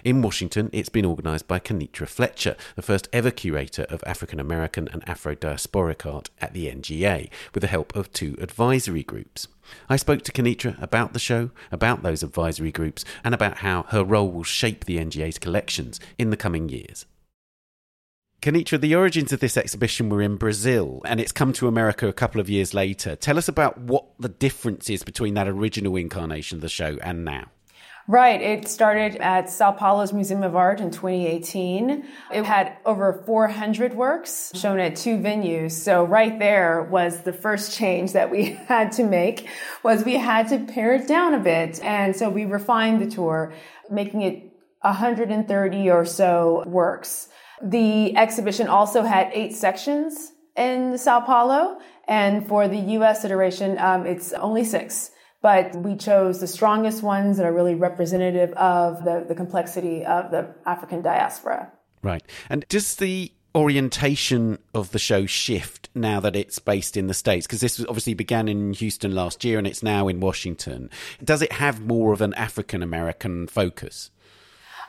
[0.03, 4.87] In Washington, it's been organised by Kanitra Fletcher, the first ever curator of African American
[4.89, 9.47] and Afro diasporic art at the NGA, with the help of two advisory groups.
[9.89, 14.03] I spoke to Kanitra about the show, about those advisory groups, and about how her
[14.03, 17.05] role will shape the NGA's collections in the coming years.
[18.45, 22.13] Kanitra, the origins of this exhibition were in Brazil and it's come to America a
[22.13, 23.15] couple of years later.
[23.15, 27.25] Tell us about what the difference is between that original incarnation of the show and
[27.25, 27.45] now.
[28.07, 28.39] Right.
[28.39, 32.05] It started at Sao Paulo's Museum of Art in 2018.
[32.31, 35.71] It had over 400 works shown at two venues.
[35.71, 39.49] So right there was the first change that we had to make
[39.81, 41.83] was we had to pare it down a bit.
[41.83, 43.55] And so we refined the tour,
[43.89, 47.29] making it 130 or so works.
[47.61, 54.05] The exhibition also had eight sections in Sao Paulo, and for the US iteration, um,
[54.05, 55.11] it's only six.
[55.41, 60.31] But we chose the strongest ones that are really representative of the, the complexity of
[60.31, 61.71] the African diaspora.
[62.01, 62.23] Right.
[62.49, 67.45] And does the orientation of the show shift now that it's based in the States?
[67.47, 70.89] Because this obviously began in Houston last year and it's now in Washington.
[71.23, 74.11] Does it have more of an African American focus?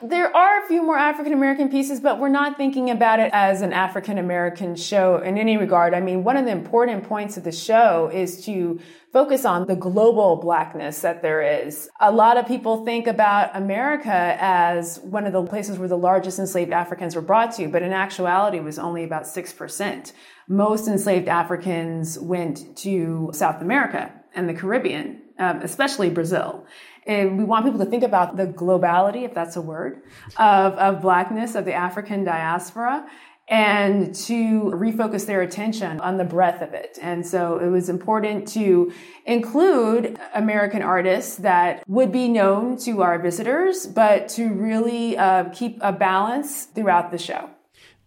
[0.01, 3.63] There are a few more African American pieces, but we're not thinking about it as
[3.63, 5.95] an African American show in any regard.
[5.95, 8.79] I mean, one of the important points of the show is to
[9.11, 11.89] focus on the global blackness that there is.
[11.99, 16.37] A lot of people think about America as one of the places where the largest
[16.37, 20.11] enslaved Africans were brought to, but in actuality it was only about 6%.
[20.47, 26.67] Most enslaved Africans went to South America and the Caribbean, um, especially Brazil.
[27.07, 30.01] And we want people to think about the globality, if that's a word,
[30.37, 33.07] of, of blackness, of the African diaspora,
[33.47, 36.99] and to refocus their attention on the breadth of it.
[37.01, 38.91] And so it was important to
[39.25, 45.79] include American artists that would be known to our visitors, but to really uh, keep
[45.81, 47.49] a balance throughout the show.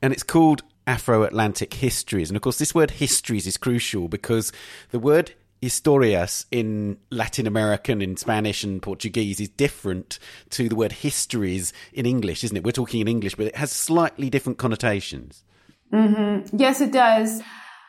[0.02, 2.28] And it's called Afro Atlantic Histories.
[2.28, 4.52] And of course, this word histories is crucial because
[4.90, 5.32] the word
[5.62, 10.18] historias in Latin American, in Spanish and Portuguese is different
[10.50, 12.64] to the word histories in English, isn't it?
[12.64, 15.44] We're talking in English, but it has slightly different connotations.
[15.92, 16.56] Mm-hmm.
[16.56, 17.42] Yes, it does.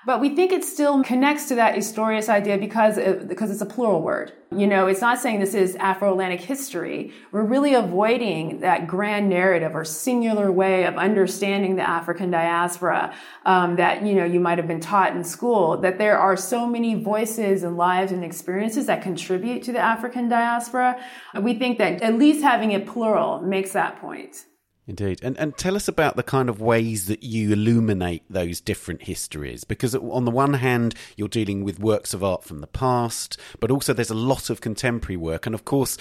[0.03, 3.67] But we think it still connects to that historious idea because it, because it's a
[3.67, 4.33] plural word.
[4.51, 7.13] You know, it's not saying this is Afro-Atlantic history.
[7.31, 13.13] We're really avoiding that grand narrative or singular way of understanding the African diaspora
[13.45, 15.77] um, that you know you might have been taught in school.
[15.77, 20.27] That there are so many voices and lives and experiences that contribute to the African
[20.29, 20.99] diaspora.
[21.39, 24.45] We think that at least having it plural makes that point.
[24.87, 25.19] Indeed.
[25.21, 29.63] And and tell us about the kind of ways that you illuminate those different histories
[29.63, 33.69] because on the one hand you're dealing with works of art from the past, but
[33.69, 35.97] also there's a lot of contemporary work and of course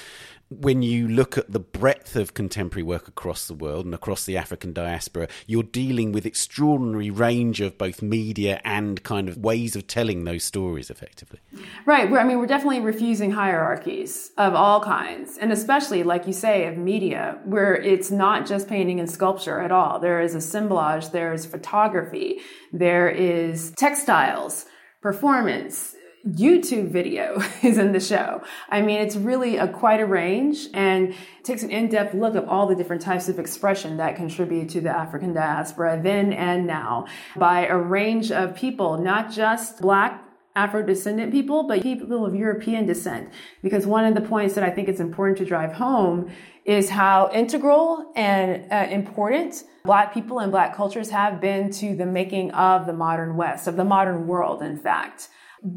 [0.51, 4.37] when you look at the breadth of contemporary work across the world and across the
[4.37, 9.87] African diaspora, you're dealing with extraordinary range of both media and kind of ways of
[9.87, 11.39] telling those stories effectively.
[11.87, 12.13] Right.
[12.13, 16.77] I mean, we're definitely refusing hierarchies of all kinds, and especially, like you say, of
[16.77, 20.01] media, where it's not just painting and sculpture at all.
[20.01, 22.41] There is assemblage, there is photography,
[22.73, 24.67] there is textiles,
[25.01, 25.95] performance,
[26.27, 28.43] YouTube video is in the show.
[28.69, 32.67] I mean, it's really a quite a range and takes an in-depth look of all
[32.67, 37.07] the different types of expression that contribute to the African diaspora then and now
[37.37, 40.25] by a range of people, not just black
[40.57, 43.31] Afro descendant people, but people of European descent.
[43.63, 46.31] Because one of the points that I think it's important to drive home
[46.65, 52.05] is how integral and uh, important Black people and Black cultures have been to the
[52.05, 55.29] making of the modern West, of the modern world, in fact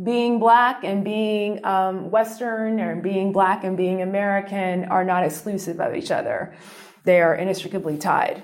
[0.04, 5.80] being black and being um, Western or being black and being American are not exclusive
[5.80, 6.54] of each other.
[7.04, 8.44] They are inextricably tied.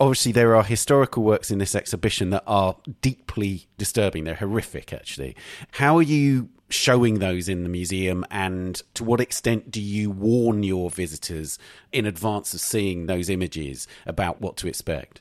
[0.00, 4.24] Obviously, there are historical works in this exhibition that are deeply disturbing.
[4.24, 5.36] They're horrific, actually.
[5.72, 10.62] How are you showing those in the museum, and to what extent do you warn
[10.62, 11.58] your visitors
[11.92, 15.20] in advance of seeing those images about what to expect?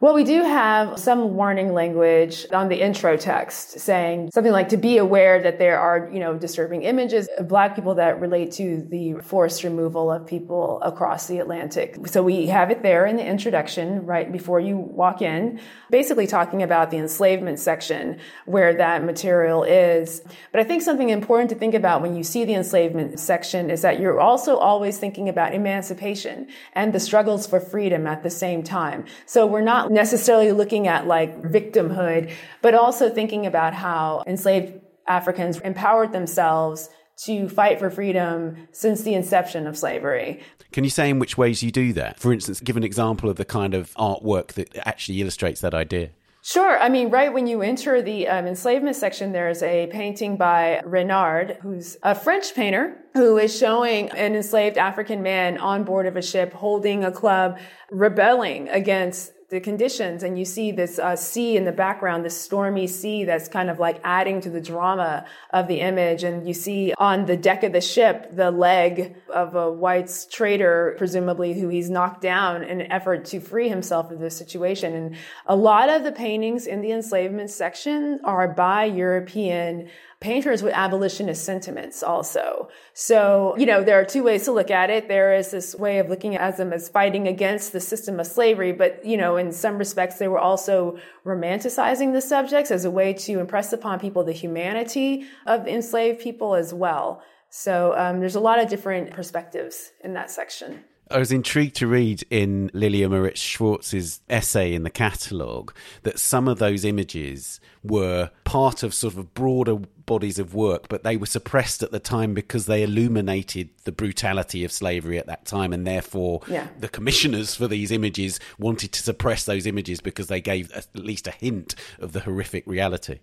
[0.00, 4.76] Well, we do have some warning language on the intro text saying something like to
[4.76, 8.84] be aware that there are, you know, disturbing images of black people that relate to
[8.90, 12.08] the forced removal of people across the Atlantic.
[12.08, 16.64] So we have it there in the introduction right before you walk in, basically talking
[16.64, 20.22] about the enslavement section where that material is.
[20.50, 23.82] But I think something important to think about when you see the enslavement section is
[23.82, 28.64] that you're also always thinking about emancipation and the struggles for freedom at the same
[28.64, 29.04] time.
[29.24, 32.30] So we're not necessarily looking at like victimhood,
[32.62, 39.14] but also thinking about how enslaved Africans empowered themselves to fight for freedom since the
[39.14, 40.42] inception of slavery.
[40.72, 42.18] Can you say in which ways you do that?
[42.18, 46.10] For instance, give an example of the kind of artwork that actually illustrates that idea.
[46.42, 46.78] Sure.
[46.78, 51.56] I mean, right when you enter the um, enslavement section, there's a painting by Renard,
[51.62, 56.22] who's a French painter who is showing an enslaved African man on board of a
[56.22, 57.58] ship holding a club,
[57.90, 62.88] rebelling against the conditions and you see this uh, sea in the background, this stormy
[62.88, 66.24] sea that's kind of like adding to the drama of the image.
[66.24, 70.96] And you see on the deck of the ship, the leg of a white trader,
[70.98, 74.92] presumably who he's knocked down in an effort to free himself of this situation.
[74.92, 79.88] And a lot of the paintings in the enslavement section are by European
[80.24, 82.70] painters with abolitionist sentiments also.
[82.94, 85.06] So, you know, there are two ways to look at it.
[85.06, 88.72] There is this way of looking at them as fighting against the system of slavery,
[88.72, 93.12] but, you know, in some respects, they were also romanticizing the subjects as a way
[93.12, 97.22] to impress upon people the humanity of enslaved people as well.
[97.50, 100.84] So um, there's a lot of different perspectives in that section.
[101.14, 105.72] I was intrigued to read in Lilia Moritz Schwarcz's essay in the catalogue
[106.02, 111.04] that some of those images were part of sort of broader bodies of work, but
[111.04, 115.44] they were suppressed at the time because they illuminated the brutality of slavery at that
[115.46, 116.66] time, and therefore Yeah.
[116.80, 121.28] the commissioners for these images wanted to suppress those images because they gave at least
[121.28, 123.20] a hint of the horrific reality.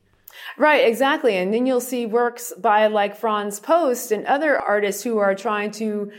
[0.58, 1.36] Right, exactly.
[1.36, 5.72] And then you'll see works by like Frans Post and other artists who are trying
[5.72, 6.10] to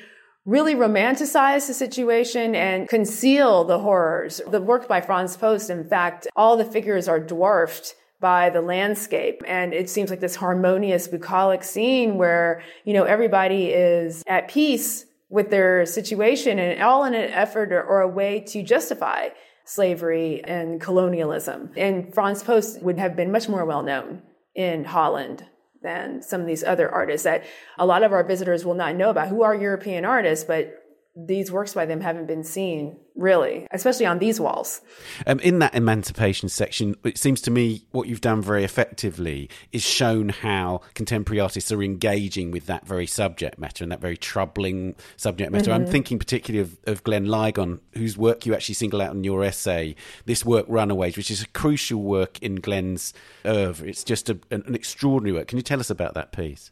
[0.44, 4.40] really romanticize the situation and conceal the horrors.
[4.48, 9.42] The work by Frans Post, in fact, all the figures are dwarfed by the landscape.
[9.46, 15.06] And it seems like this harmonious, bucolic scene where, you know, everybody is at peace
[15.28, 19.28] with their situation and all in an effort or, or a way to justify
[19.64, 21.70] slavery and colonialism.
[21.76, 24.22] And Frans Post would have been much more well known
[24.54, 25.46] in Holland
[25.82, 27.44] than some of these other artists that
[27.78, 30.81] a lot of our visitors will not know about who are European artists, but
[31.14, 34.80] these works by them haven't been seen really, especially on these walls.
[35.26, 39.82] Um, in that emancipation section, it seems to me what you've done very effectively is
[39.82, 44.94] shown how contemporary artists are engaging with that very subject matter and that very troubling
[45.18, 45.70] subject matter.
[45.70, 49.44] I'm thinking particularly of, of Glenn Ligon, whose work you actually single out in your
[49.44, 49.94] essay,
[50.24, 53.12] this work Runaways, which is a crucial work in Glenn's
[53.44, 53.86] oeuvre.
[53.86, 55.48] It's just a, an, an extraordinary work.
[55.48, 56.70] Can you tell us about that piece?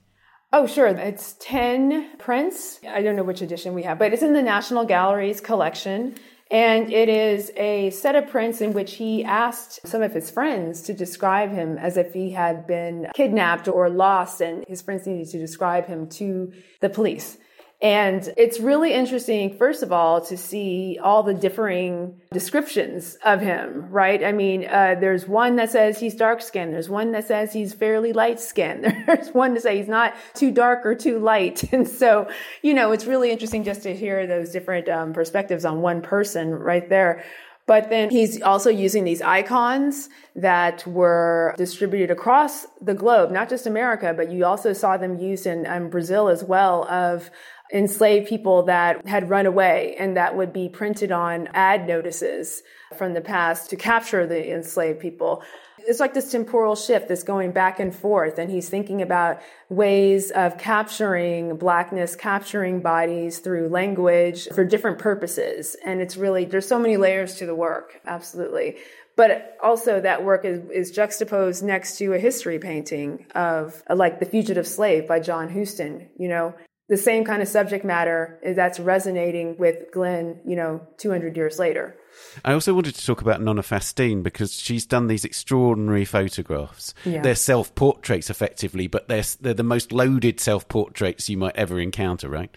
[0.52, 0.88] Oh, sure.
[0.88, 2.80] It's 10 prints.
[2.88, 6.16] I don't know which edition we have, but it's in the National Gallery's collection.
[6.50, 10.82] And it is a set of prints in which he asked some of his friends
[10.82, 15.28] to describe him as if he had been kidnapped or lost, and his friends needed
[15.28, 17.38] to describe him to the police.
[17.82, 23.88] And it's really interesting, first of all, to see all the differing descriptions of him,
[23.90, 24.22] right?
[24.22, 26.74] I mean, uh, there's one that says he's dark skinned.
[26.74, 28.84] There's one that says he's fairly light skinned.
[29.06, 31.64] There's one to say he's not too dark or too light.
[31.72, 32.28] And so,
[32.62, 36.50] you know, it's really interesting just to hear those different um, perspectives on one person
[36.50, 37.24] right there.
[37.66, 43.66] But then he's also using these icons that were distributed across the globe, not just
[43.66, 47.30] America, but you also saw them used in um, Brazil as well of
[47.72, 52.62] enslaved people that had run away and that would be printed on ad notices
[52.96, 55.42] from the past to capture the enslaved people.
[55.78, 58.38] It's like this temporal shift that's going back and forth.
[58.38, 65.76] And he's thinking about ways of capturing blackness, capturing bodies through language for different purposes.
[65.84, 68.00] And it's really, there's so many layers to the work.
[68.04, 68.76] Absolutely.
[69.16, 74.26] But also that work is, is juxtaposed next to a history painting of like The
[74.26, 76.54] Fugitive Slave by John Huston, you know,
[76.90, 81.96] the same kind of subject matter that's resonating with Glenn, you know, 200 years later.
[82.44, 86.92] I also wanted to talk about Nona Faustine because she's done these extraordinary photographs.
[87.04, 87.22] Yeah.
[87.22, 91.78] They're self portraits, effectively, but they're they're the most loaded self portraits you might ever
[91.78, 92.50] encounter, right?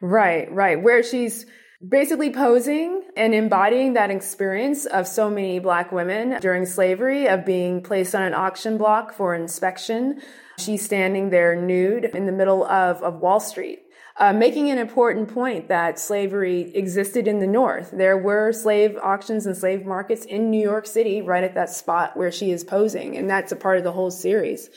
[0.00, 0.82] Right, right.
[0.82, 1.46] Where she's
[1.86, 7.82] basically posing and embodying that experience of so many black women during slavery of being
[7.82, 10.20] placed on an auction block for inspection.
[10.60, 13.80] She's standing there nude in the middle of, of Wall Street.
[14.16, 17.90] Uh, making an important point that slavery existed in the North.
[17.90, 22.18] There were slave auctions and slave markets in New York City, right at that spot
[22.18, 23.16] where she is posing.
[23.16, 24.68] And that's a part of the whole series.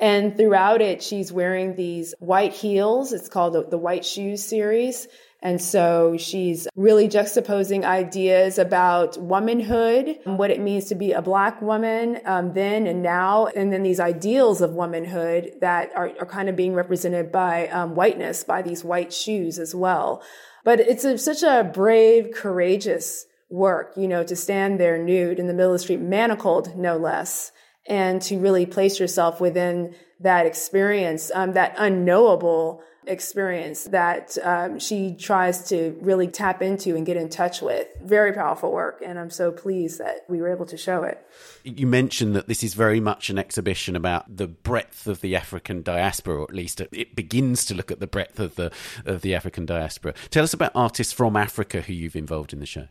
[0.00, 3.12] And throughout it, she's wearing these white heels.
[3.12, 5.06] It's called the, the White Shoes series.
[5.40, 11.22] And so she's really juxtaposing ideas about womanhood, and what it means to be a
[11.22, 16.26] black woman um, then and now, and then these ideals of womanhood that are, are
[16.26, 20.22] kind of being represented by um, whiteness, by these white shoes as well.
[20.64, 25.46] But it's a, such a brave, courageous work, you know, to stand there nude in
[25.46, 27.52] the middle of the street, manacled no less,
[27.86, 35.14] and to really place yourself within that experience, um, that unknowable experience that um, she
[35.14, 37.88] tries to really tap into and get in touch with.
[38.02, 41.24] Very powerful work, and I'm so pleased that we were able to show it.
[41.64, 45.82] You mentioned that this is very much an exhibition about the breadth of the African
[45.82, 48.70] diaspora, or at least it begins to look at the breadth of the
[49.04, 50.14] of the African diaspora.
[50.30, 52.88] Tell us about artists from Africa who you've involved in the show.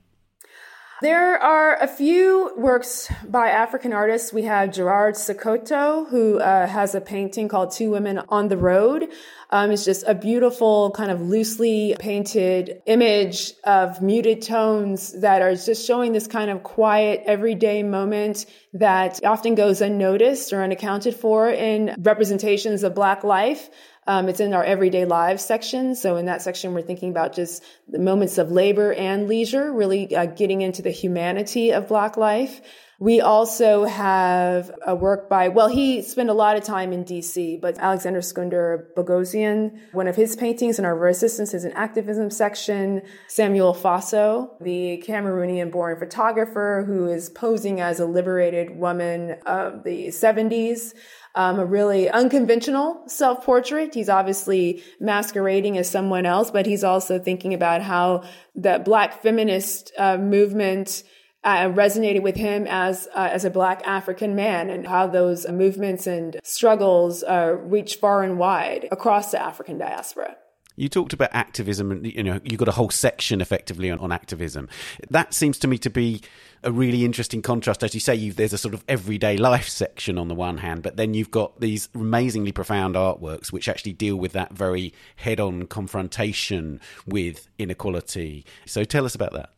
[1.00, 4.34] There are a few works by African artists.
[4.34, 9.08] We have Gerard Sekoto, who uh, has a painting called Two Women on the Road.
[9.52, 15.54] Um, it's just a beautiful, kind of loosely painted image of muted tones that are
[15.54, 21.48] just showing this kind of quiet, everyday moment that often goes unnoticed or unaccounted for
[21.48, 23.70] in representations of Black life.
[24.08, 25.94] Um, it's in our everyday lives section.
[25.94, 30.16] So in that section, we're thinking about just the moments of labor and leisure, really
[30.16, 32.62] uh, getting into the humanity of Black life.
[33.00, 37.62] We also have a work by, well, he spent a lot of time in DC,
[37.62, 43.04] but Alexander Skunder Boghossian, one of his paintings in our resistance is an activism section.
[43.28, 50.08] Samuel Fosso, the Cameroonian born photographer who is posing as a liberated woman of the
[50.08, 50.96] 70s.
[51.38, 53.94] Um, a really unconventional self portrait.
[53.94, 58.24] He's obviously masquerading as someone else, but he's also thinking about how
[58.56, 61.04] the black feminist uh, movement
[61.44, 66.08] uh, resonated with him as uh, as a black African man and how those movements
[66.08, 70.36] and struggles uh, reach far and wide across the African diaspora.
[70.78, 74.12] You talked about activism, and you know you got a whole section effectively on, on
[74.12, 74.70] activism.
[75.10, 76.22] That seems to me to be
[76.64, 77.84] a really interesting contrast.
[77.84, 80.96] As you say, there's a sort of everyday life section on the one hand, but
[80.96, 86.80] then you've got these amazingly profound artworks which actually deal with that very head-on confrontation
[87.06, 88.46] with inequality.
[88.66, 89.50] So tell us about that.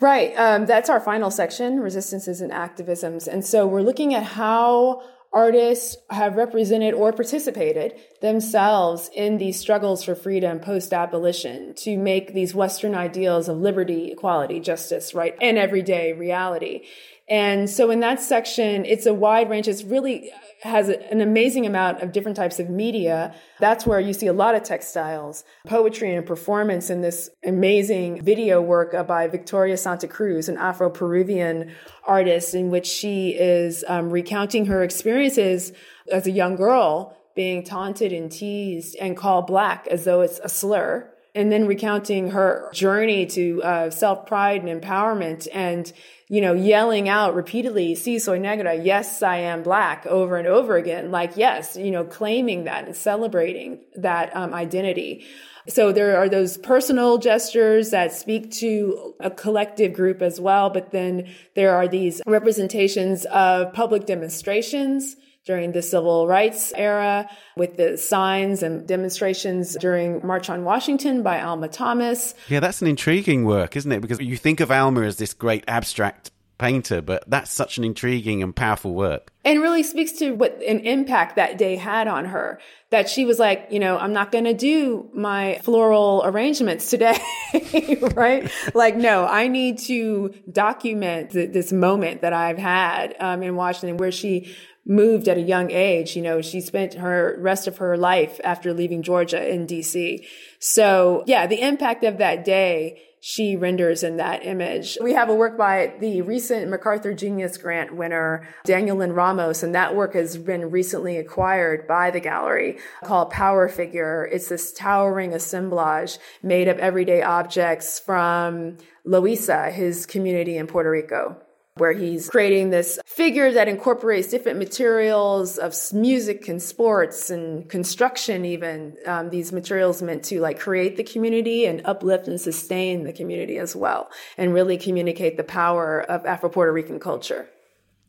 [0.00, 0.34] Right.
[0.36, 3.26] Um, that's our final section, resistances and activisms.
[3.26, 5.02] And so we're looking at how
[5.36, 12.32] artists have represented or participated themselves in these struggles for freedom post abolition to make
[12.32, 16.86] these Western ideals of liberty, equality, justice, right, and everyday reality.
[17.28, 19.68] And so in that section, it's a wide range.
[19.68, 20.30] It's really
[20.66, 23.34] has an amazing amount of different types of media.
[23.58, 28.60] That's where you see a lot of textiles, poetry and performance in this amazing video
[28.60, 31.72] work by Victoria Santa Cruz, an Afro-Peruvian
[32.06, 35.72] artist in which she is um, recounting her experiences
[36.10, 40.48] as a young girl being taunted and teased and called black as though it's a
[40.48, 45.92] slur and then recounting her journey to uh, self pride and empowerment and
[46.28, 50.76] you know, yelling out repeatedly, si soy negra, yes, I am black over and over
[50.76, 51.12] again.
[51.12, 55.24] Like, yes, you know, claiming that and celebrating that um, identity.
[55.68, 60.70] So there are those personal gestures that speak to a collective group as well.
[60.70, 65.16] But then there are these representations of public demonstrations
[65.46, 71.40] during the civil rights era with the signs and demonstrations during March on Washington by
[71.40, 72.34] Alma Thomas.
[72.48, 74.00] Yeah, that's an intriguing work, isn't it?
[74.00, 78.42] Because you think of Alma as this great abstract painter, but that's such an intriguing
[78.42, 79.30] and powerful work.
[79.44, 82.58] And really speaks to what an impact that day had on her.
[82.90, 87.18] That she was like, you know, I'm not going to do my floral arrangements today,
[88.14, 88.50] right?
[88.74, 93.98] Like, no, I need to document th- this moment that I've had um, in Washington
[93.98, 94.54] where she
[94.86, 96.16] moved at a young age.
[96.16, 100.24] You know, she spent her rest of her life after leaving Georgia in DC.
[100.58, 104.98] So yeah, the impact of that day she renders in that image.
[105.02, 109.96] We have a work by the recent MacArthur Genius Grant winner, Daniel Lind-Ramos, and that
[109.96, 114.28] work has been recently acquired by the gallery called Power Figure.
[114.30, 121.36] It's this towering assemblage made of everyday objects from Loíza, his community in Puerto Rico
[121.76, 128.44] where he's creating this figure that incorporates different materials of music and sports and construction
[128.44, 133.12] even um, these materials meant to like create the community and uplift and sustain the
[133.12, 137.48] community as well and really communicate the power of afro-puerto rican culture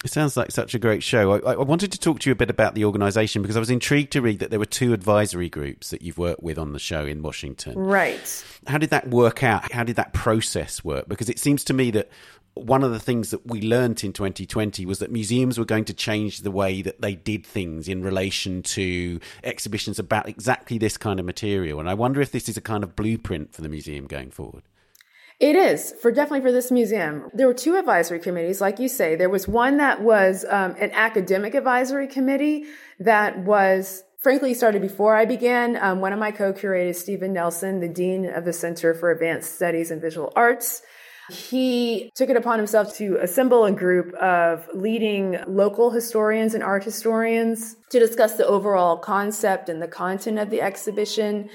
[0.06, 1.34] it sounds like such a great show.
[1.34, 3.72] I, I, wanted to talk to you a bit about the organisation because I was
[3.72, 6.80] intrigued to read that there were two advisory groups that you've worked with on the
[6.80, 7.78] show in Washington.
[7.78, 8.46] Right.
[8.68, 9.72] How did that work out?
[9.72, 11.08] How did that process work?
[11.08, 12.10] Because it seems to me that
[12.66, 15.94] one of the things that we learnt in 2020 was that museums were going to
[15.94, 21.20] change the way that they did things in relation to exhibitions about exactly this kind
[21.20, 21.80] of material.
[21.80, 24.64] And I wonder if this is a kind of blueprint for the museum going forward.
[25.40, 27.30] It is for definitely for this museum.
[27.32, 29.16] There were two advisory committees, like you say.
[29.16, 32.66] There was one that was um, an academic advisory committee
[33.00, 35.78] that was frankly started before I began.
[35.78, 39.92] Um, one of my co-curators, Steven Nelson, the dean of the Center for Advanced Studies
[39.92, 40.82] in Visual Arts.
[41.30, 46.84] He took it upon himself to assemble a group of leading local historians and art
[46.84, 51.50] historians to discuss the overall concept and the content of the exhibition,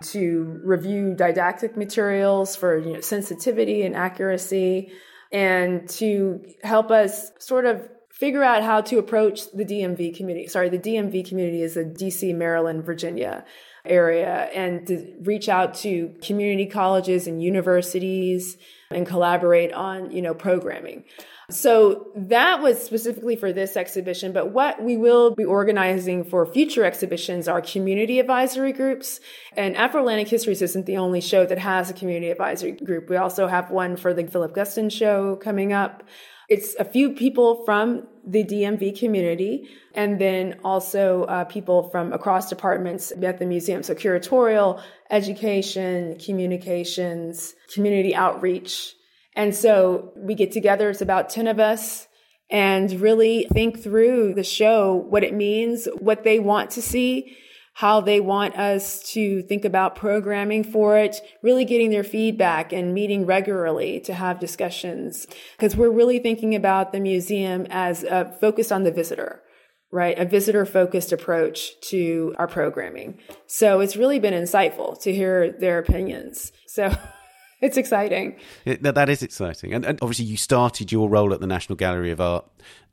[0.00, 4.92] to review didactic materials for you know, sensitivity and accuracy,
[5.32, 10.46] and to help us sort of figure out how to approach the DMV community.
[10.46, 13.44] Sorry, the DMV community is the DC, Maryland, Virginia
[13.84, 18.56] area, and to reach out to community colleges and universities
[18.90, 21.04] and collaborate on, you know, programming.
[21.50, 26.84] So that was specifically for this exhibition, but what we will be organizing for future
[26.84, 29.20] exhibitions are community advisory groups.
[29.56, 33.08] And Afro-Atlantic Histories isn't the only show that has a community advisory group.
[33.08, 36.02] We also have one for the Philip Guston show coming up.
[36.48, 42.48] It's a few people from the DMV community and then also uh, people from across
[42.48, 43.82] departments at the museum.
[43.82, 48.94] So curatorial, education, communications, community outreach.
[49.34, 50.88] And so we get together.
[50.90, 52.08] It's about 10 of us
[52.50, 57.36] and really think through the show, what it means, what they want to see,
[57.78, 62.92] how they want us to think about programming for it, really getting their feedback and
[62.92, 65.28] meeting regularly to have discussions.
[65.56, 68.04] Because we're really thinking about the museum as
[68.40, 69.42] focused on the visitor
[69.90, 70.18] right?
[70.18, 73.18] A visitor focused approach to our programming.
[73.46, 76.52] So it's really been insightful to hear their opinions.
[76.66, 76.94] So
[77.62, 78.36] it's exciting.
[78.66, 79.72] It, that is exciting.
[79.72, 82.44] And, and obviously, you started your role at the National Gallery of Art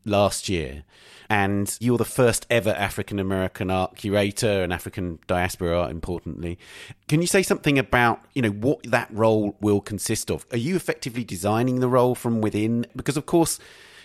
[0.06, 0.86] last year.
[1.30, 6.60] And you're the first ever African American art curator and African diaspora art, importantly.
[7.08, 10.46] Can you say something about, you know, what that role will consist of?
[10.52, 12.86] Are you effectively designing the role from within?
[12.96, 13.60] Because, of course,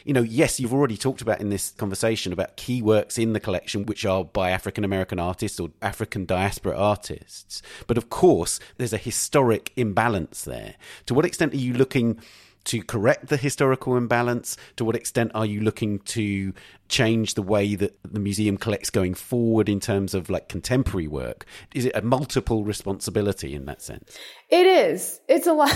[0.05, 3.41] you know, yes, you've already talked about in this conversation about key works in the
[3.41, 7.63] collection which are by African American artists or African diaspora artists.
[7.87, 10.77] But of course, there's a historic imbalance there.
[11.07, 12.19] To what extent are you looking
[12.65, 14.57] to correct the historical imbalance?
[14.77, 16.53] To what extent are you looking to
[16.89, 21.47] change the way that the museum collects going forward in terms of like contemporary work?
[21.75, 24.19] Is it a multiple responsibility in that sense?
[24.49, 25.21] It is.
[25.29, 25.73] It's a lot.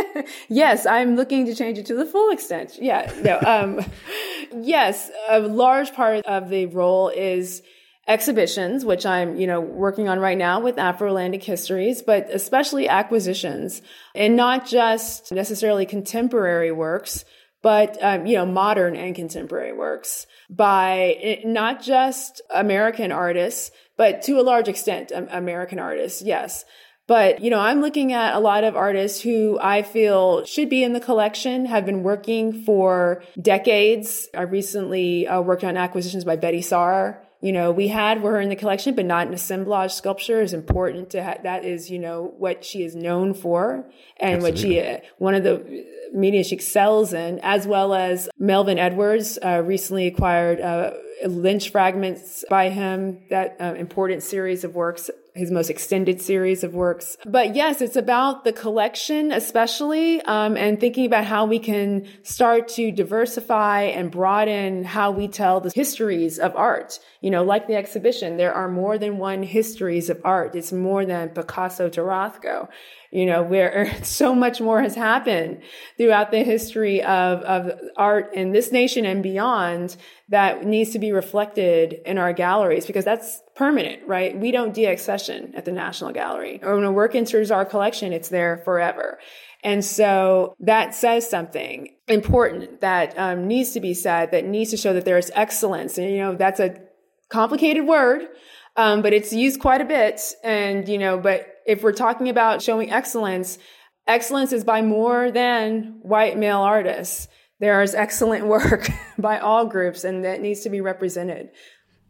[0.48, 2.78] yes, I'm looking to change it to the full extent.
[2.80, 3.40] Yeah, no.
[3.40, 3.84] Um,
[4.62, 7.62] yes, a large part of the role is
[8.08, 13.82] exhibitions, which I'm, you know, working on right now with Afro-Atlantic histories, but especially acquisitions
[14.14, 17.24] and not just necessarily contemporary works,
[17.62, 24.22] but, um, you know, modern and contemporary works by eh, not just American artists, but
[24.22, 26.22] to a large extent, American artists.
[26.22, 26.64] Yes.
[27.08, 30.82] But, you know, I'm looking at a lot of artists who I feel should be
[30.82, 34.28] in the collection, have been working for decades.
[34.34, 37.25] I recently uh, worked on acquisitions by Betty Saar.
[37.40, 41.10] You know, we had her in the collection, but not an assemblage sculpture is important
[41.10, 41.42] to have.
[41.42, 43.84] That is, you know, what she is known for
[44.18, 44.50] and Absolutely.
[44.50, 49.38] what she, uh, one of the media she excels in, as well as Melvin Edwards,
[49.44, 50.92] uh, recently acquired, uh,
[51.24, 56.74] Lynch fragments by him, that uh, important series of works his most extended series of
[56.74, 57.16] works.
[57.26, 62.68] But yes, it's about the collection, especially, um, and thinking about how we can start
[62.68, 66.98] to diversify and broaden how we tell the histories of art.
[67.20, 70.54] You know, like the exhibition, there are more than one histories of art.
[70.54, 72.68] It's more than Picasso to Rothko
[73.16, 75.62] you know, where so much more has happened
[75.96, 79.96] throughout the history of, of art in this nation and beyond
[80.28, 84.38] that needs to be reflected in our galleries because that's permanent, right?
[84.38, 86.60] We don't deaccession at the National Gallery.
[86.62, 89.18] When a work enters our collection, it's there forever.
[89.64, 94.76] And so that says something important that um, needs to be said, that needs to
[94.76, 95.96] show that there is excellence.
[95.96, 96.82] And, you know, that's a
[97.30, 98.28] complicated word,
[98.76, 100.20] um, but it's used quite a bit.
[100.44, 103.58] And, you know, but if we're talking about showing excellence,
[104.06, 107.28] excellence is by more than white male artists.
[107.58, 108.88] There is excellent work
[109.18, 111.50] by all groups, and that needs to be represented.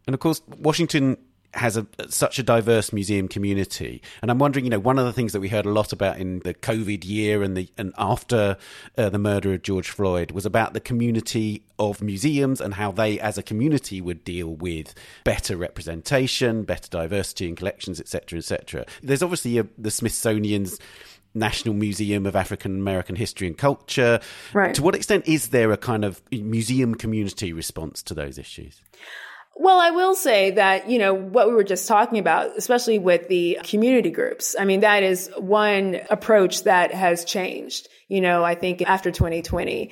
[0.06, 1.16] And of course, Washington
[1.56, 5.12] has a such a diverse museum community and i'm wondering you know one of the
[5.12, 8.56] things that we heard a lot about in the covid year and the and after
[8.98, 13.18] uh, the murder of george floyd was about the community of museums and how they
[13.20, 14.94] as a community would deal with
[15.24, 20.78] better representation better diversity in collections etc etc there's obviously a, the smithsonian's
[21.34, 24.20] National Museum of African American History and Culture.
[24.54, 24.74] Right.
[24.74, 28.80] To what extent is there a kind of museum community response to those issues?
[29.58, 33.28] Well, I will say that, you know, what we were just talking about, especially with
[33.28, 38.54] the community groups, I mean, that is one approach that has changed, you know, I
[38.54, 39.90] think after 2020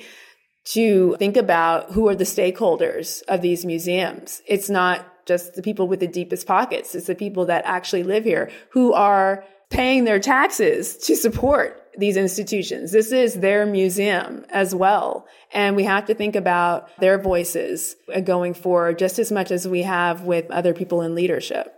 [0.65, 4.41] to think about who are the stakeholders of these museums.
[4.47, 6.95] It's not just the people with the deepest pockets.
[6.95, 12.17] It's the people that actually live here who are paying their taxes to support these
[12.17, 12.91] institutions.
[12.91, 15.27] This is their museum as well.
[15.53, 19.83] And we have to think about their voices going forward just as much as we
[19.83, 21.71] have with other people in leadership.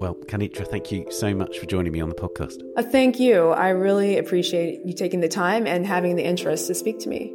[0.00, 2.60] Well, Kanitra, thank you so much for joining me on the podcast.
[2.76, 3.50] Uh, thank you.
[3.50, 7.34] I really appreciate you taking the time and having the interest to speak to me.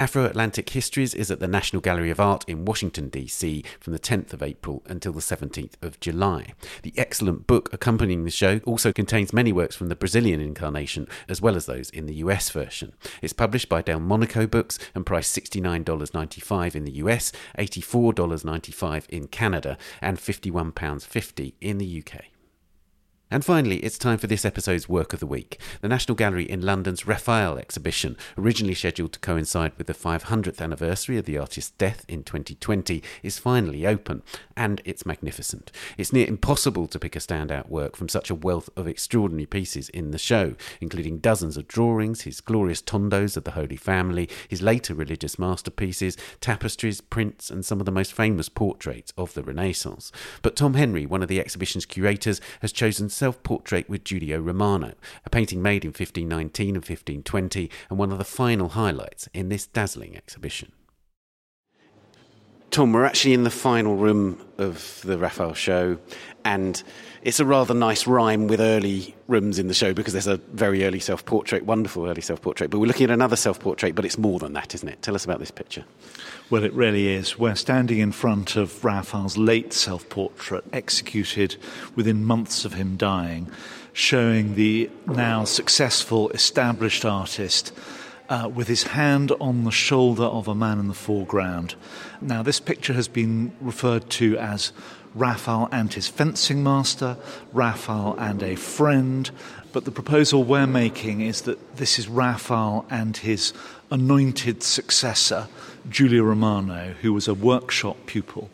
[0.00, 3.62] Afro Atlantic Histories is at the National Gallery of Art in Washington, D.C.
[3.80, 6.54] from the 10th of April until the 17th of July.
[6.82, 11.42] The excellent book accompanying the show also contains many works from the Brazilian incarnation as
[11.42, 12.94] well as those in the US version.
[13.20, 20.16] It's published by Delmonico Books and priced $69.95 in the US, $84.95 in Canada, and
[20.16, 22.22] £51.50 in the UK.
[23.32, 25.60] And finally, it's time for this episode's Work of the Week.
[25.82, 31.16] The National Gallery in London's Raphael exhibition, originally scheduled to coincide with the 500th anniversary
[31.16, 34.24] of the artist's death in 2020, is finally open,
[34.56, 35.70] and it's magnificent.
[35.96, 39.88] It's near impossible to pick a standout work from such a wealth of extraordinary pieces
[39.90, 44.60] in the show, including dozens of drawings, his glorious tondos of the Holy Family, his
[44.60, 50.10] later religious masterpieces, tapestries, prints, and some of the most famous portraits of the Renaissance.
[50.42, 54.94] But Tom Henry, one of the exhibition's curators, has chosen self portrait with Giulio Romano,
[55.26, 59.66] a painting made in 1519 and 1520, and one of the final highlights in this
[59.66, 60.72] dazzling exhibition.
[62.70, 65.98] Tom, we're actually in the final room of the Raphael show,
[66.46, 66.82] and
[67.20, 70.84] it's a rather nice rhyme with early rooms in the show because there's a very
[70.84, 72.70] early self portrait, wonderful early self portrait.
[72.70, 75.02] But we're looking at another self portrait, but it's more than that, isn't it?
[75.02, 75.84] Tell us about this picture.
[76.50, 77.38] Well, it really is.
[77.38, 81.54] We're standing in front of Raphael's late self portrait, executed
[81.94, 83.48] within months of him dying,
[83.92, 87.72] showing the now successful, established artist.
[88.28, 91.74] Uh, with his hand on the shoulder of a man in the foreground.
[92.20, 94.72] Now, this picture has been referred to as
[95.16, 97.16] Raphael and his fencing master,
[97.52, 99.28] Raphael and a friend.
[99.72, 103.52] But the proposal we're making is that this is Raphael and his
[103.90, 105.48] anointed successor,
[105.88, 108.50] Giulio Romano, who was a workshop pupil.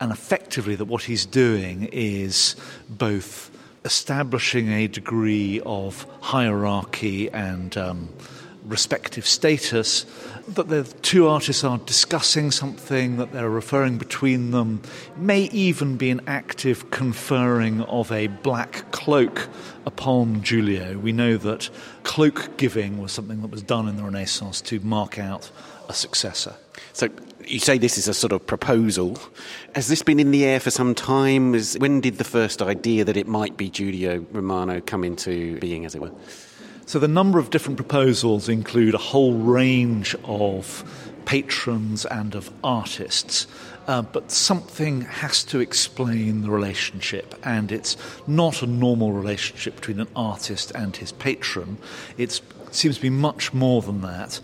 [0.00, 2.56] And effectively, that what he's doing is
[2.88, 3.50] both
[3.84, 8.08] establishing a degree of hierarchy and um,
[8.64, 10.06] respective status,
[10.48, 14.80] that the two artists are discussing something, that they're referring between them,
[15.16, 19.48] may even be an active conferring of a black cloak
[19.86, 20.98] upon Giulio.
[20.98, 21.68] We know that
[22.04, 25.50] cloak giving was something that was done in the Renaissance to mark out
[25.88, 26.54] a successor.
[26.92, 27.08] So
[27.46, 29.18] you say this is a sort of proposal.
[29.74, 31.54] Has this been in the air for some time?
[31.54, 35.84] Is, when did the first idea that it might be Giulio Romano come into being,
[35.84, 36.12] as it were?
[36.86, 40.84] So the number of different proposals include a whole range of
[41.24, 43.46] patrons and of artists.
[43.86, 50.00] Uh, but something has to explain the relationship, and it's not a normal relationship between
[50.00, 51.76] an artist and his patron.
[52.16, 54.40] It's, it seems to be much more than that.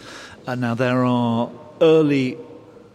[0.47, 2.39] Uh, now, there are early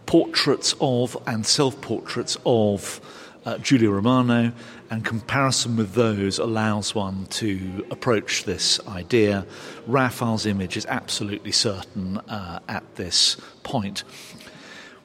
[0.06, 3.00] portraits of and self portraits of
[3.44, 4.52] uh, Giulio Romano,
[4.90, 9.46] and comparison with those allows one to approach this idea.
[9.86, 14.02] Raphael's image is absolutely certain uh, at this point.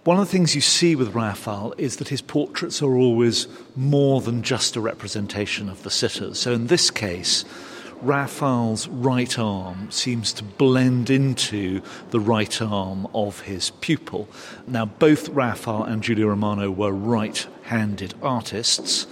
[0.04, 4.20] One of the things you see with Raphael is that his portraits are always more
[4.22, 6.40] than just a representation of the sitters.
[6.40, 7.46] So in this case,
[8.02, 14.28] Raphael's right arm seems to blend into the right arm of his pupil.
[14.68, 19.08] Now, both Raphael and Giulio Romano were right handed artists.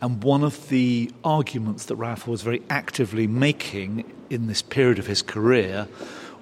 [0.00, 5.06] And one of the arguments that Raphael was very actively making in this period of
[5.06, 5.88] his career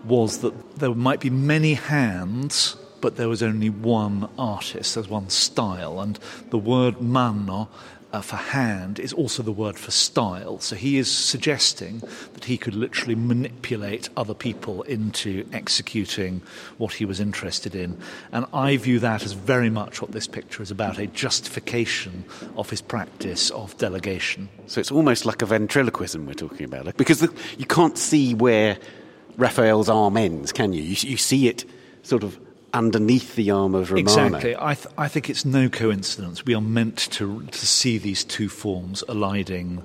[0.05, 5.30] was that there might be many hands, but there was only one artist, there's one
[5.30, 6.00] style.
[6.00, 6.18] And
[6.50, 7.68] the word mano
[8.12, 10.58] uh, for hand is also the word for style.
[10.58, 12.00] So he is suggesting
[12.34, 16.42] that he could literally manipulate other people into executing
[16.78, 17.98] what he was interested in.
[18.32, 22.24] And I view that as very much what this picture is about a justification
[22.56, 24.48] of his practice of delegation.
[24.66, 28.78] So it's almost like a ventriloquism we're talking about, because the, you can't see where
[29.36, 30.82] Raphael's arm ends, can you?
[30.82, 31.64] You, you see it
[32.02, 32.38] sort of
[32.74, 34.00] underneath the arm of Romano.
[34.00, 34.56] Exactly.
[34.58, 36.44] I, th- I think it's no coincidence.
[36.44, 39.82] We are meant to, to see these two forms colliding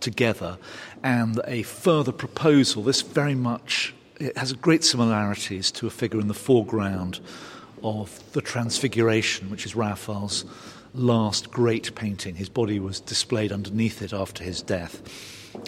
[0.00, 0.58] together.
[1.02, 6.28] And a further proposal, this very much it has great similarities to a figure in
[6.28, 7.20] the foreground
[7.82, 10.44] of the Transfiguration, which is Raphael's
[10.94, 12.36] last great painting.
[12.36, 15.02] His body was displayed underneath it after his death.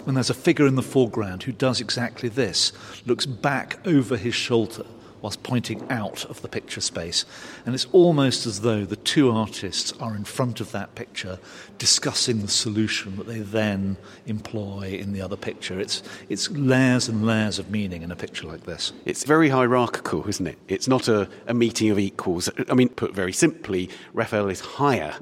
[0.05, 2.71] And there's a figure in the foreground who does exactly this,
[3.05, 4.85] looks back over his shoulder
[5.21, 7.25] whilst pointing out of the picture space.
[7.65, 11.39] And it's almost as though the two artists are in front of that picture
[11.77, 15.79] discussing the solution that they then employ in the other picture.
[15.79, 18.93] It's, it's layers and layers of meaning in a picture like this.
[19.05, 20.57] It's very hierarchical, isn't it?
[20.67, 22.49] It's not a, a meeting of equals.
[22.69, 25.15] I mean, put very simply, Raphael is higher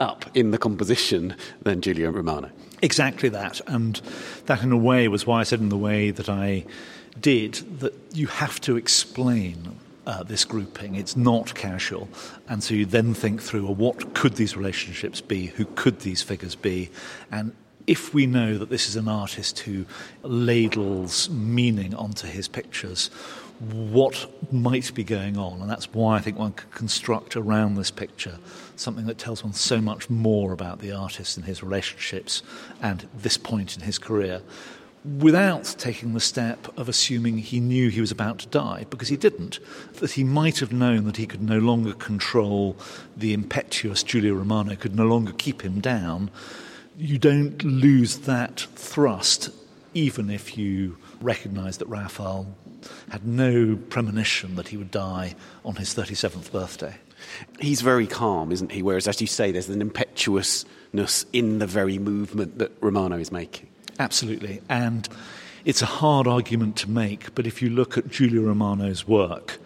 [0.00, 2.50] up in the composition than Giulio Romano.
[2.82, 3.60] Exactly that.
[3.68, 4.00] And
[4.46, 6.64] that, in a way, was why I said in the way that I
[7.22, 10.96] did that you have to explain uh, this grouping.
[10.96, 12.08] It's not casual.
[12.48, 15.46] And so you then think through well, what could these relationships be?
[15.46, 16.90] Who could these figures be?
[17.30, 17.54] And
[17.86, 19.86] if we know that this is an artist who
[20.22, 23.08] ladles meaning onto his pictures,
[23.70, 25.60] what might be going on.
[25.60, 28.38] And that's why I think one could construct around this picture
[28.76, 32.42] something that tells one so much more about the artist and his relationships
[32.80, 34.42] and this point in his career
[35.04, 39.16] without taking the step of assuming he knew he was about to die, because he
[39.16, 39.58] didn't.
[39.94, 42.76] That he might have known that he could no longer control
[43.16, 46.30] the impetuous Giulio Romano, could no longer keep him down.
[46.96, 49.50] You don't lose that thrust,
[49.94, 52.54] even if you recognize that Raphael
[53.10, 55.34] had no premonition that he would die
[55.64, 56.94] on his 37th birthday.
[57.60, 58.82] He's very calm, isn't he?
[58.82, 63.68] Whereas, as you say, there's an impetuousness in the very movement that Romano is making.
[63.98, 64.60] Absolutely.
[64.68, 65.08] And
[65.64, 69.58] it's a hard argument to make, but if you look at Giulio Romano's work,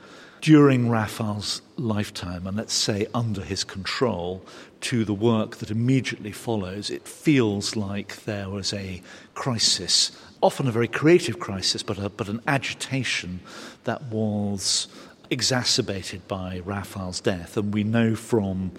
[0.43, 4.45] during Raphael's lifetime, and let's say under his control,
[4.83, 9.03] to the work that immediately follows, it feels like there was a
[9.35, 10.12] crisis,
[10.43, 13.41] often a very creative crisis, but, a, but an agitation
[13.85, 14.87] that was
[15.31, 17.57] exacerbated by Raphael's death.
[17.57, 18.70] And we know from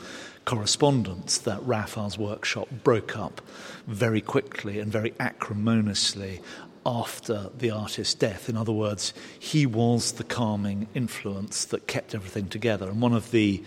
[0.47, 3.41] correspondence that Raphael's workshop broke up
[3.85, 6.39] very quickly and very acrimoniously
[6.85, 8.47] after the artist's death.
[8.47, 12.87] In other words, he was the calming influence that kept everything together.
[12.89, 13.61] And one of the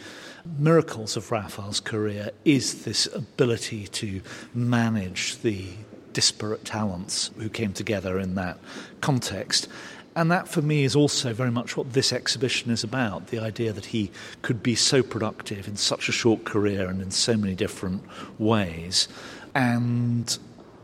[0.59, 4.23] miracles of Raphael's career is this ability to
[4.55, 5.67] manage the
[6.15, 8.59] disparate talents who came together in that
[9.03, 9.69] context.
[10.17, 13.73] And that for me is also very much what this exhibition is about the idea
[13.73, 14.11] that he
[14.43, 18.03] could be so productive in such a short career and in so many different
[18.39, 19.09] ways.
[19.55, 20.37] And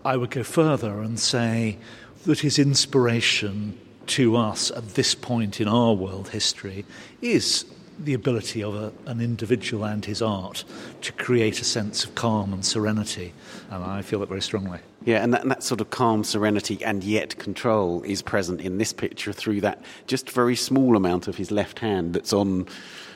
[0.05, 1.79] I would go further and say
[2.25, 6.85] that his inspiration to us at this point in our world history
[7.21, 7.65] is
[7.99, 10.65] the ability of a, an individual and his art
[11.03, 13.33] to create a sense of calm and serenity.
[13.71, 14.81] And I feel that very strongly.
[15.05, 18.79] Yeah, and that, and that, sort of calm serenity and yet control is present in
[18.79, 22.67] this picture through that just very small amount of his left hand that's on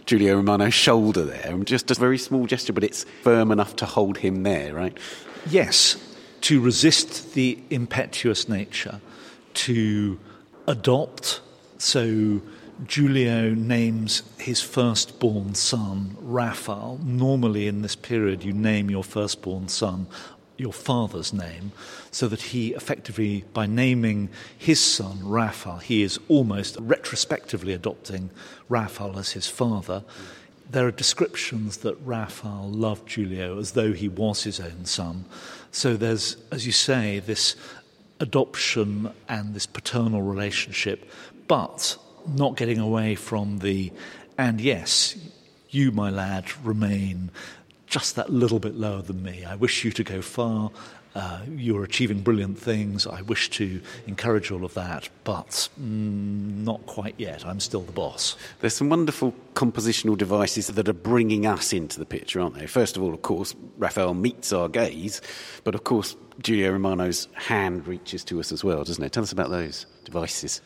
[0.06, 1.56] Giulio Romano's shoulder there.
[1.64, 4.96] Just a very small gesture, but it's firm enough to hold him there, right?
[5.48, 5.96] Yes,
[6.42, 9.00] to resist the impetuous nature,
[9.54, 10.18] to
[10.66, 11.40] adopt.
[11.78, 12.40] So
[12.86, 16.98] Giulio names his firstborn son, Raphael.
[17.02, 20.06] Normally, in this period, you name your firstborn son
[20.60, 21.72] your father's name,
[22.10, 28.30] so that he effectively, by naming his son Raphael, he is almost retrospectively adopting
[28.68, 30.04] Raphael as his father.
[30.70, 35.24] There are descriptions that Raphael loved Giulio as though he was his own son.
[35.72, 37.56] So there's, as you say, this
[38.20, 41.10] adoption and this paternal relationship,
[41.48, 41.96] but
[42.28, 43.92] not getting away from the,
[44.38, 45.16] and yes,
[45.68, 47.30] you, my lad, remain
[47.86, 49.44] just that little bit lower than me.
[49.44, 50.70] I wish you to go far.
[51.12, 53.04] Uh, you're achieving brilliant things.
[53.04, 57.44] I wish to encourage all of that, but mm, not quite yet.
[57.44, 58.36] I'm still the boss.
[58.60, 62.68] There's some wonderful compositional devices that are bringing us into the picture, aren't they?
[62.68, 65.20] First of all, of course, Raphael meets our gaze,
[65.64, 69.12] but of course, Giulio Romano's hand reaches to us as well, doesn't it?
[69.12, 70.60] Tell us about those devices.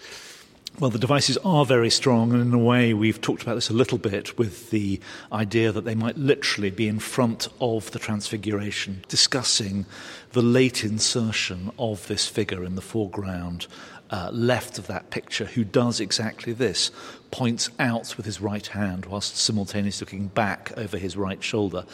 [0.81, 3.73] Well, the devices are very strong, and in a way, we've talked about this a
[3.75, 4.99] little bit with the
[5.33, 9.87] idea that they might literally be in front of the transfiguration, discussing
[10.33, 13.69] the late insertion of this figure in the foreground,
[14.11, 16.91] uh, left of that picture, who does exactly this
[17.31, 21.85] points out with his right hand whilst simultaneously looking back over his right shoulder.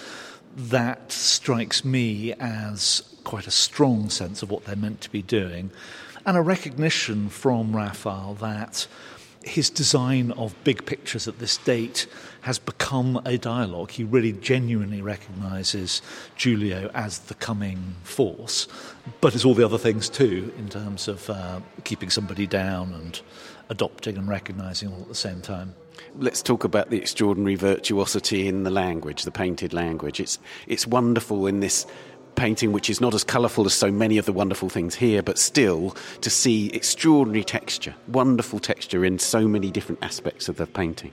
[0.57, 5.71] That strikes me as quite a strong sense of what they're meant to be doing
[6.27, 8.87] and a recognition from Raphael that
[9.43, 12.07] his design of big pictures at this date
[12.43, 13.91] has become a dialogue.
[13.91, 16.03] He really genuinely recognizes
[16.37, 18.69] Giulio as the coming force,
[19.21, 23.21] but as all the other things too, in terms of uh, keeping somebody down and
[23.71, 25.75] adopting and recognizing all at the same time.
[26.17, 30.19] Let's talk about the extraordinary virtuosity in the language, the painted language.
[30.19, 31.87] It's, it's wonderful in this
[32.41, 35.39] painting which is not as colourful as so many of the wonderful things here, but
[35.39, 41.13] still to see extraordinary texture, wonderful texture in so many different aspects of the painting.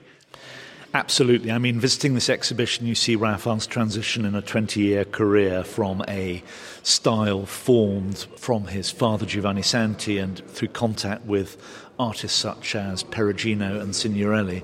[0.93, 1.51] Absolutely.
[1.51, 6.01] I mean, visiting this exhibition, you see Raphael's transition in a 20 year career from
[6.07, 6.41] a
[6.81, 11.57] style formed from his father Giovanni Santi and through contact with
[11.99, 14.63] artists such as Perugino and Signorelli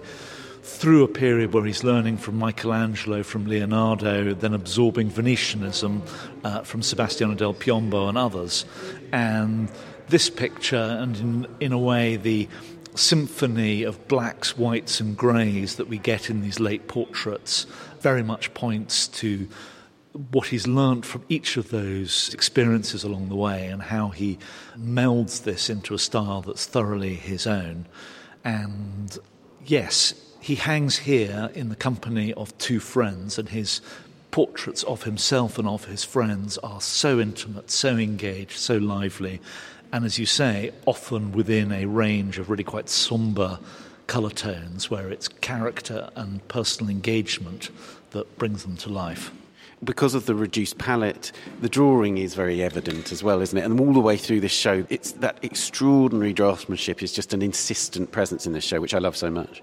[0.63, 6.01] through a period where he's learning from Michelangelo, from Leonardo, then absorbing Venetianism
[6.43, 8.65] uh, from Sebastiano del Piombo and others.
[9.11, 9.69] And
[10.07, 12.47] this picture, and in, in a way, the
[12.95, 17.65] symphony of blacks, whites, and greys that we get in these late portraits
[17.99, 19.47] very much points to
[20.31, 24.37] what he's learnt from each of those experiences along the way and how he
[24.77, 27.87] melds this into a style that's thoroughly his own.
[28.45, 29.17] And
[29.65, 33.79] yes, he hangs here in the company of two friends, and his
[34.29, 39.39] portraits of himself and of his friends are so intimate, so engaged, so lively,
[39.93, 43.57] and as you say, often within a range of really quite somber
[44.07, 47.69] colour tones where it's character and personal engagement
[48.11, 49.31] that brings them to life
[49.83, 51.31] because of the reduced palette,
[51.61, 53.65] the drawing is very evident as well, isn't it?
[53.65, 58.11] And all the way through this show, it's that extraordinary draftsmanship is just an insistent
[58.11, 59.61] presence in this show, which I love so much.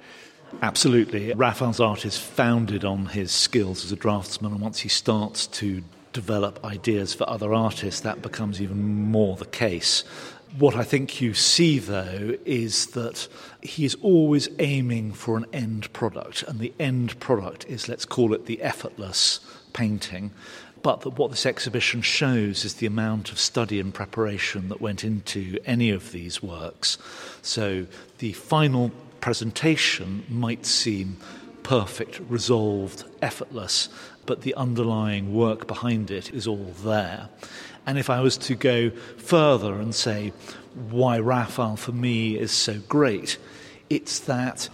[0.63, 1.33] Absolutely.
[1.33, 5.83] Raphael's art is founded on his skills as a draftsman, and once he starts to
[6.13, 10.05] develop ideas for other artists, that becomes even more the case.
[10.59, 13.29] What I think you see, though, is that
[13.63, 18.35] he is always aiming for an end product, and the end product is, let's call
[18.35, 19.39] it the effortless
[19.73, 20.33] painting.
[20.83, 25.05] But that what this exhibition shows is the amount of study and preparation that went
[25.05, 26.99] into any of these works.
[27.43, 27.87] So
[28.19, 28.91] the final
[29.21, 31.17] presentation might seem
[31.63, 33.89] perfect, resolved, effortless,
[34.27, 37.29] but the underlying work behind it is all there.
[37.87, 40.33] And if I was to go further and say
[40.75, 43.39] why Raphael for me is so great,
[43.89, 44.69] it's that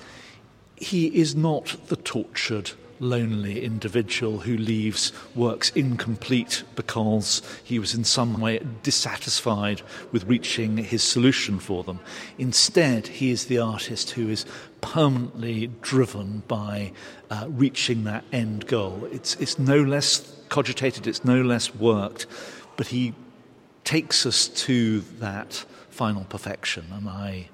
[0.76, 8.04] he is not the tortured lonely individual who leaves works incomplete because he was in
[8.04, 9.82] some way dissatisfied
[10.12, 12.00] with reaching his solution for them.
[12.38, 14.44] Instead, he is the artist who is
[14.80, 16.92] permanently driven by
[17.30, 19.08] uh, reaching that end goal.
[19.12, 22.26] It's, it's no less cogitated, it's no less worked,
[22.76, 23.14] but he
[23.84, 27.48] takes us to that final perfection, and I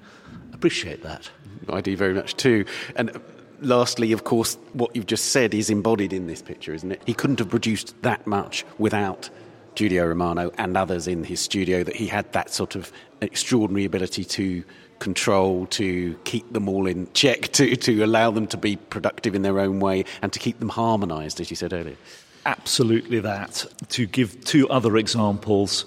[0.53, 1.31] appreciate that.
[1.69, 2.65] I do very much too.
[2.97, 3.21] And
[3.63, 7.03] lastly, of course, what you've just said is embodied in this picture, isn't it?
[7.07, 9.31] He couldn't have produced that much without
[9.75, 14.25] Giulio Romano and others in his studio, that he had that sort of extraordinary ability
[14.25, 14.65] to
[14.99, 19.43] control, to keep them all in check, to, to allow them to be productive in
[19.43, 21.97] their own way, and to keep them harmonized, as you said earlier.
[22.45, 23.65] Absolutely that.
[23.91, 25.85] To give two other examples,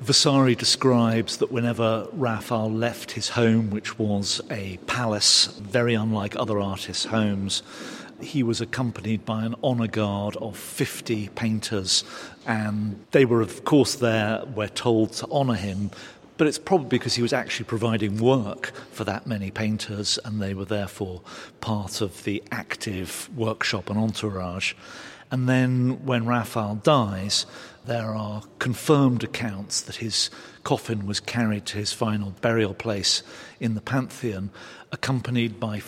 [0.00, 6.60] Vasari describes that whenever Raphael left his home, which was a palace, very unlike other
[6.60, 7.62] artists' homes,
[8.20, 12.04] he was accompanied by an honour guard of 50 painters,
[12.46, 15.90] and they were, of course, there, we're told, to honour him.
[16.36, 20.54] But it's probably because he was actually providing work for that many painters, and they
[20.54, 21.22] were therefore
[21.60, 24.74] part of the active workshop and entourage.
[25.30, 27.44] And then when Raphael dies,
[27.88, 30.30] there are confirmed accounts that his
[30.62, 33.22] coffin was carried to his final burial place
[33.58, 34.50] in the Pantheon,
[34.92, 35.80] accompanied by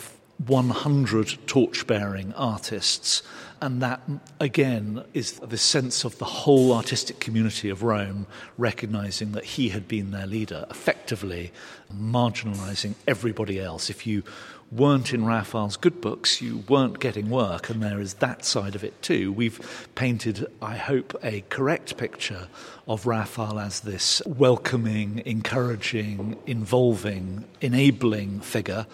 [0.47, 3.21] 100 torch bearing artists.
[3.61, 4.01] And that,
[4.39, 8.25] again, is the sense of the whole artistic community of Rome
[8.57, 11.51] recognizing that he had been their leader, effectively
[11.93, 13.91] marginalizing everybody else.
[13.91, 14.23] If you
[14.71, 18.83] weren't in Raphael's good books, you weren't getting work, and there is that side of
[18.83, 19.31] it too.
[19.31, 22.47] We've painted, I hope, a correct picture
[22.87, 28.85] of Raphael as this welcoming, encouraging, involving, enabling figure.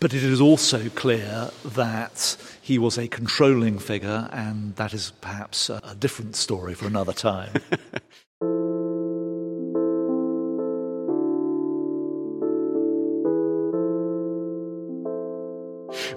[0.00, 5.70] But it is also clear that he was a controlling figure, and that is perhaps
[5.70, 7.54] a, different story for another time.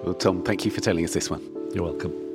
[0.10, 1.40] Well, Tom, thank you for telling us this one.
[1.72, 2.29] You're welcome.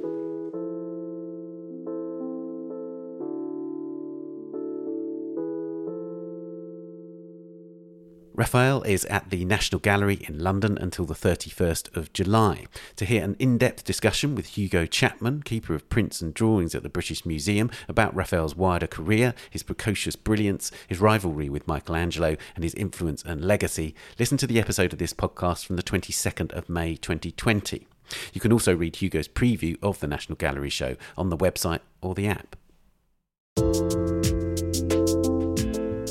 [8.36, 12.66] Raphael is at the National Gallery in London until the 31st of July.
[12.96, 16.82] To hear an in depth discussion with Hugo Chapman, keeper of prints and drawings at
[16.82, 22.64] the British Museum, about Raphael's wider career, his precocious brilliance, his rivalry with Michelangelo, and
[22.64, 26.68] his influence and legacy, listen to the episode of this podcast from the 22nd of
[26.68, 27.86] May 2020.
[28.32, 32.16] You can also read Hugo's preview of the National Gallery show on the website or
[32.16, 32.56] the app.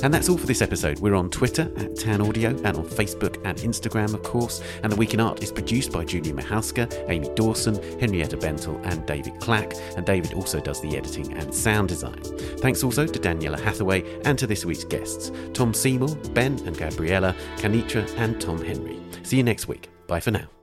[0.04, 1.00] And that's all for this episode.
[1.00, 4.62] We're on Twitter at Tan Audio and on Facebook and Instagram, of course.
[4.84, 9.06] And The Week in Art is produced by Julia Michalska, Amy Dawson, Henrietta Bentel, and
[9.06, 9.74] David Clack.
[9.96, 12.22] And David also does the editing and sound design.
[12.58, 17.34] Thanks also to Daniela Hathaway and to this week's guests Tom Seymour, Ben and Gabriella,
[17.56, 19.00] Kanitra, and Tom Henry.
[19.24, 19.90] See you next week.
[20.08, 20.63] Bye for now.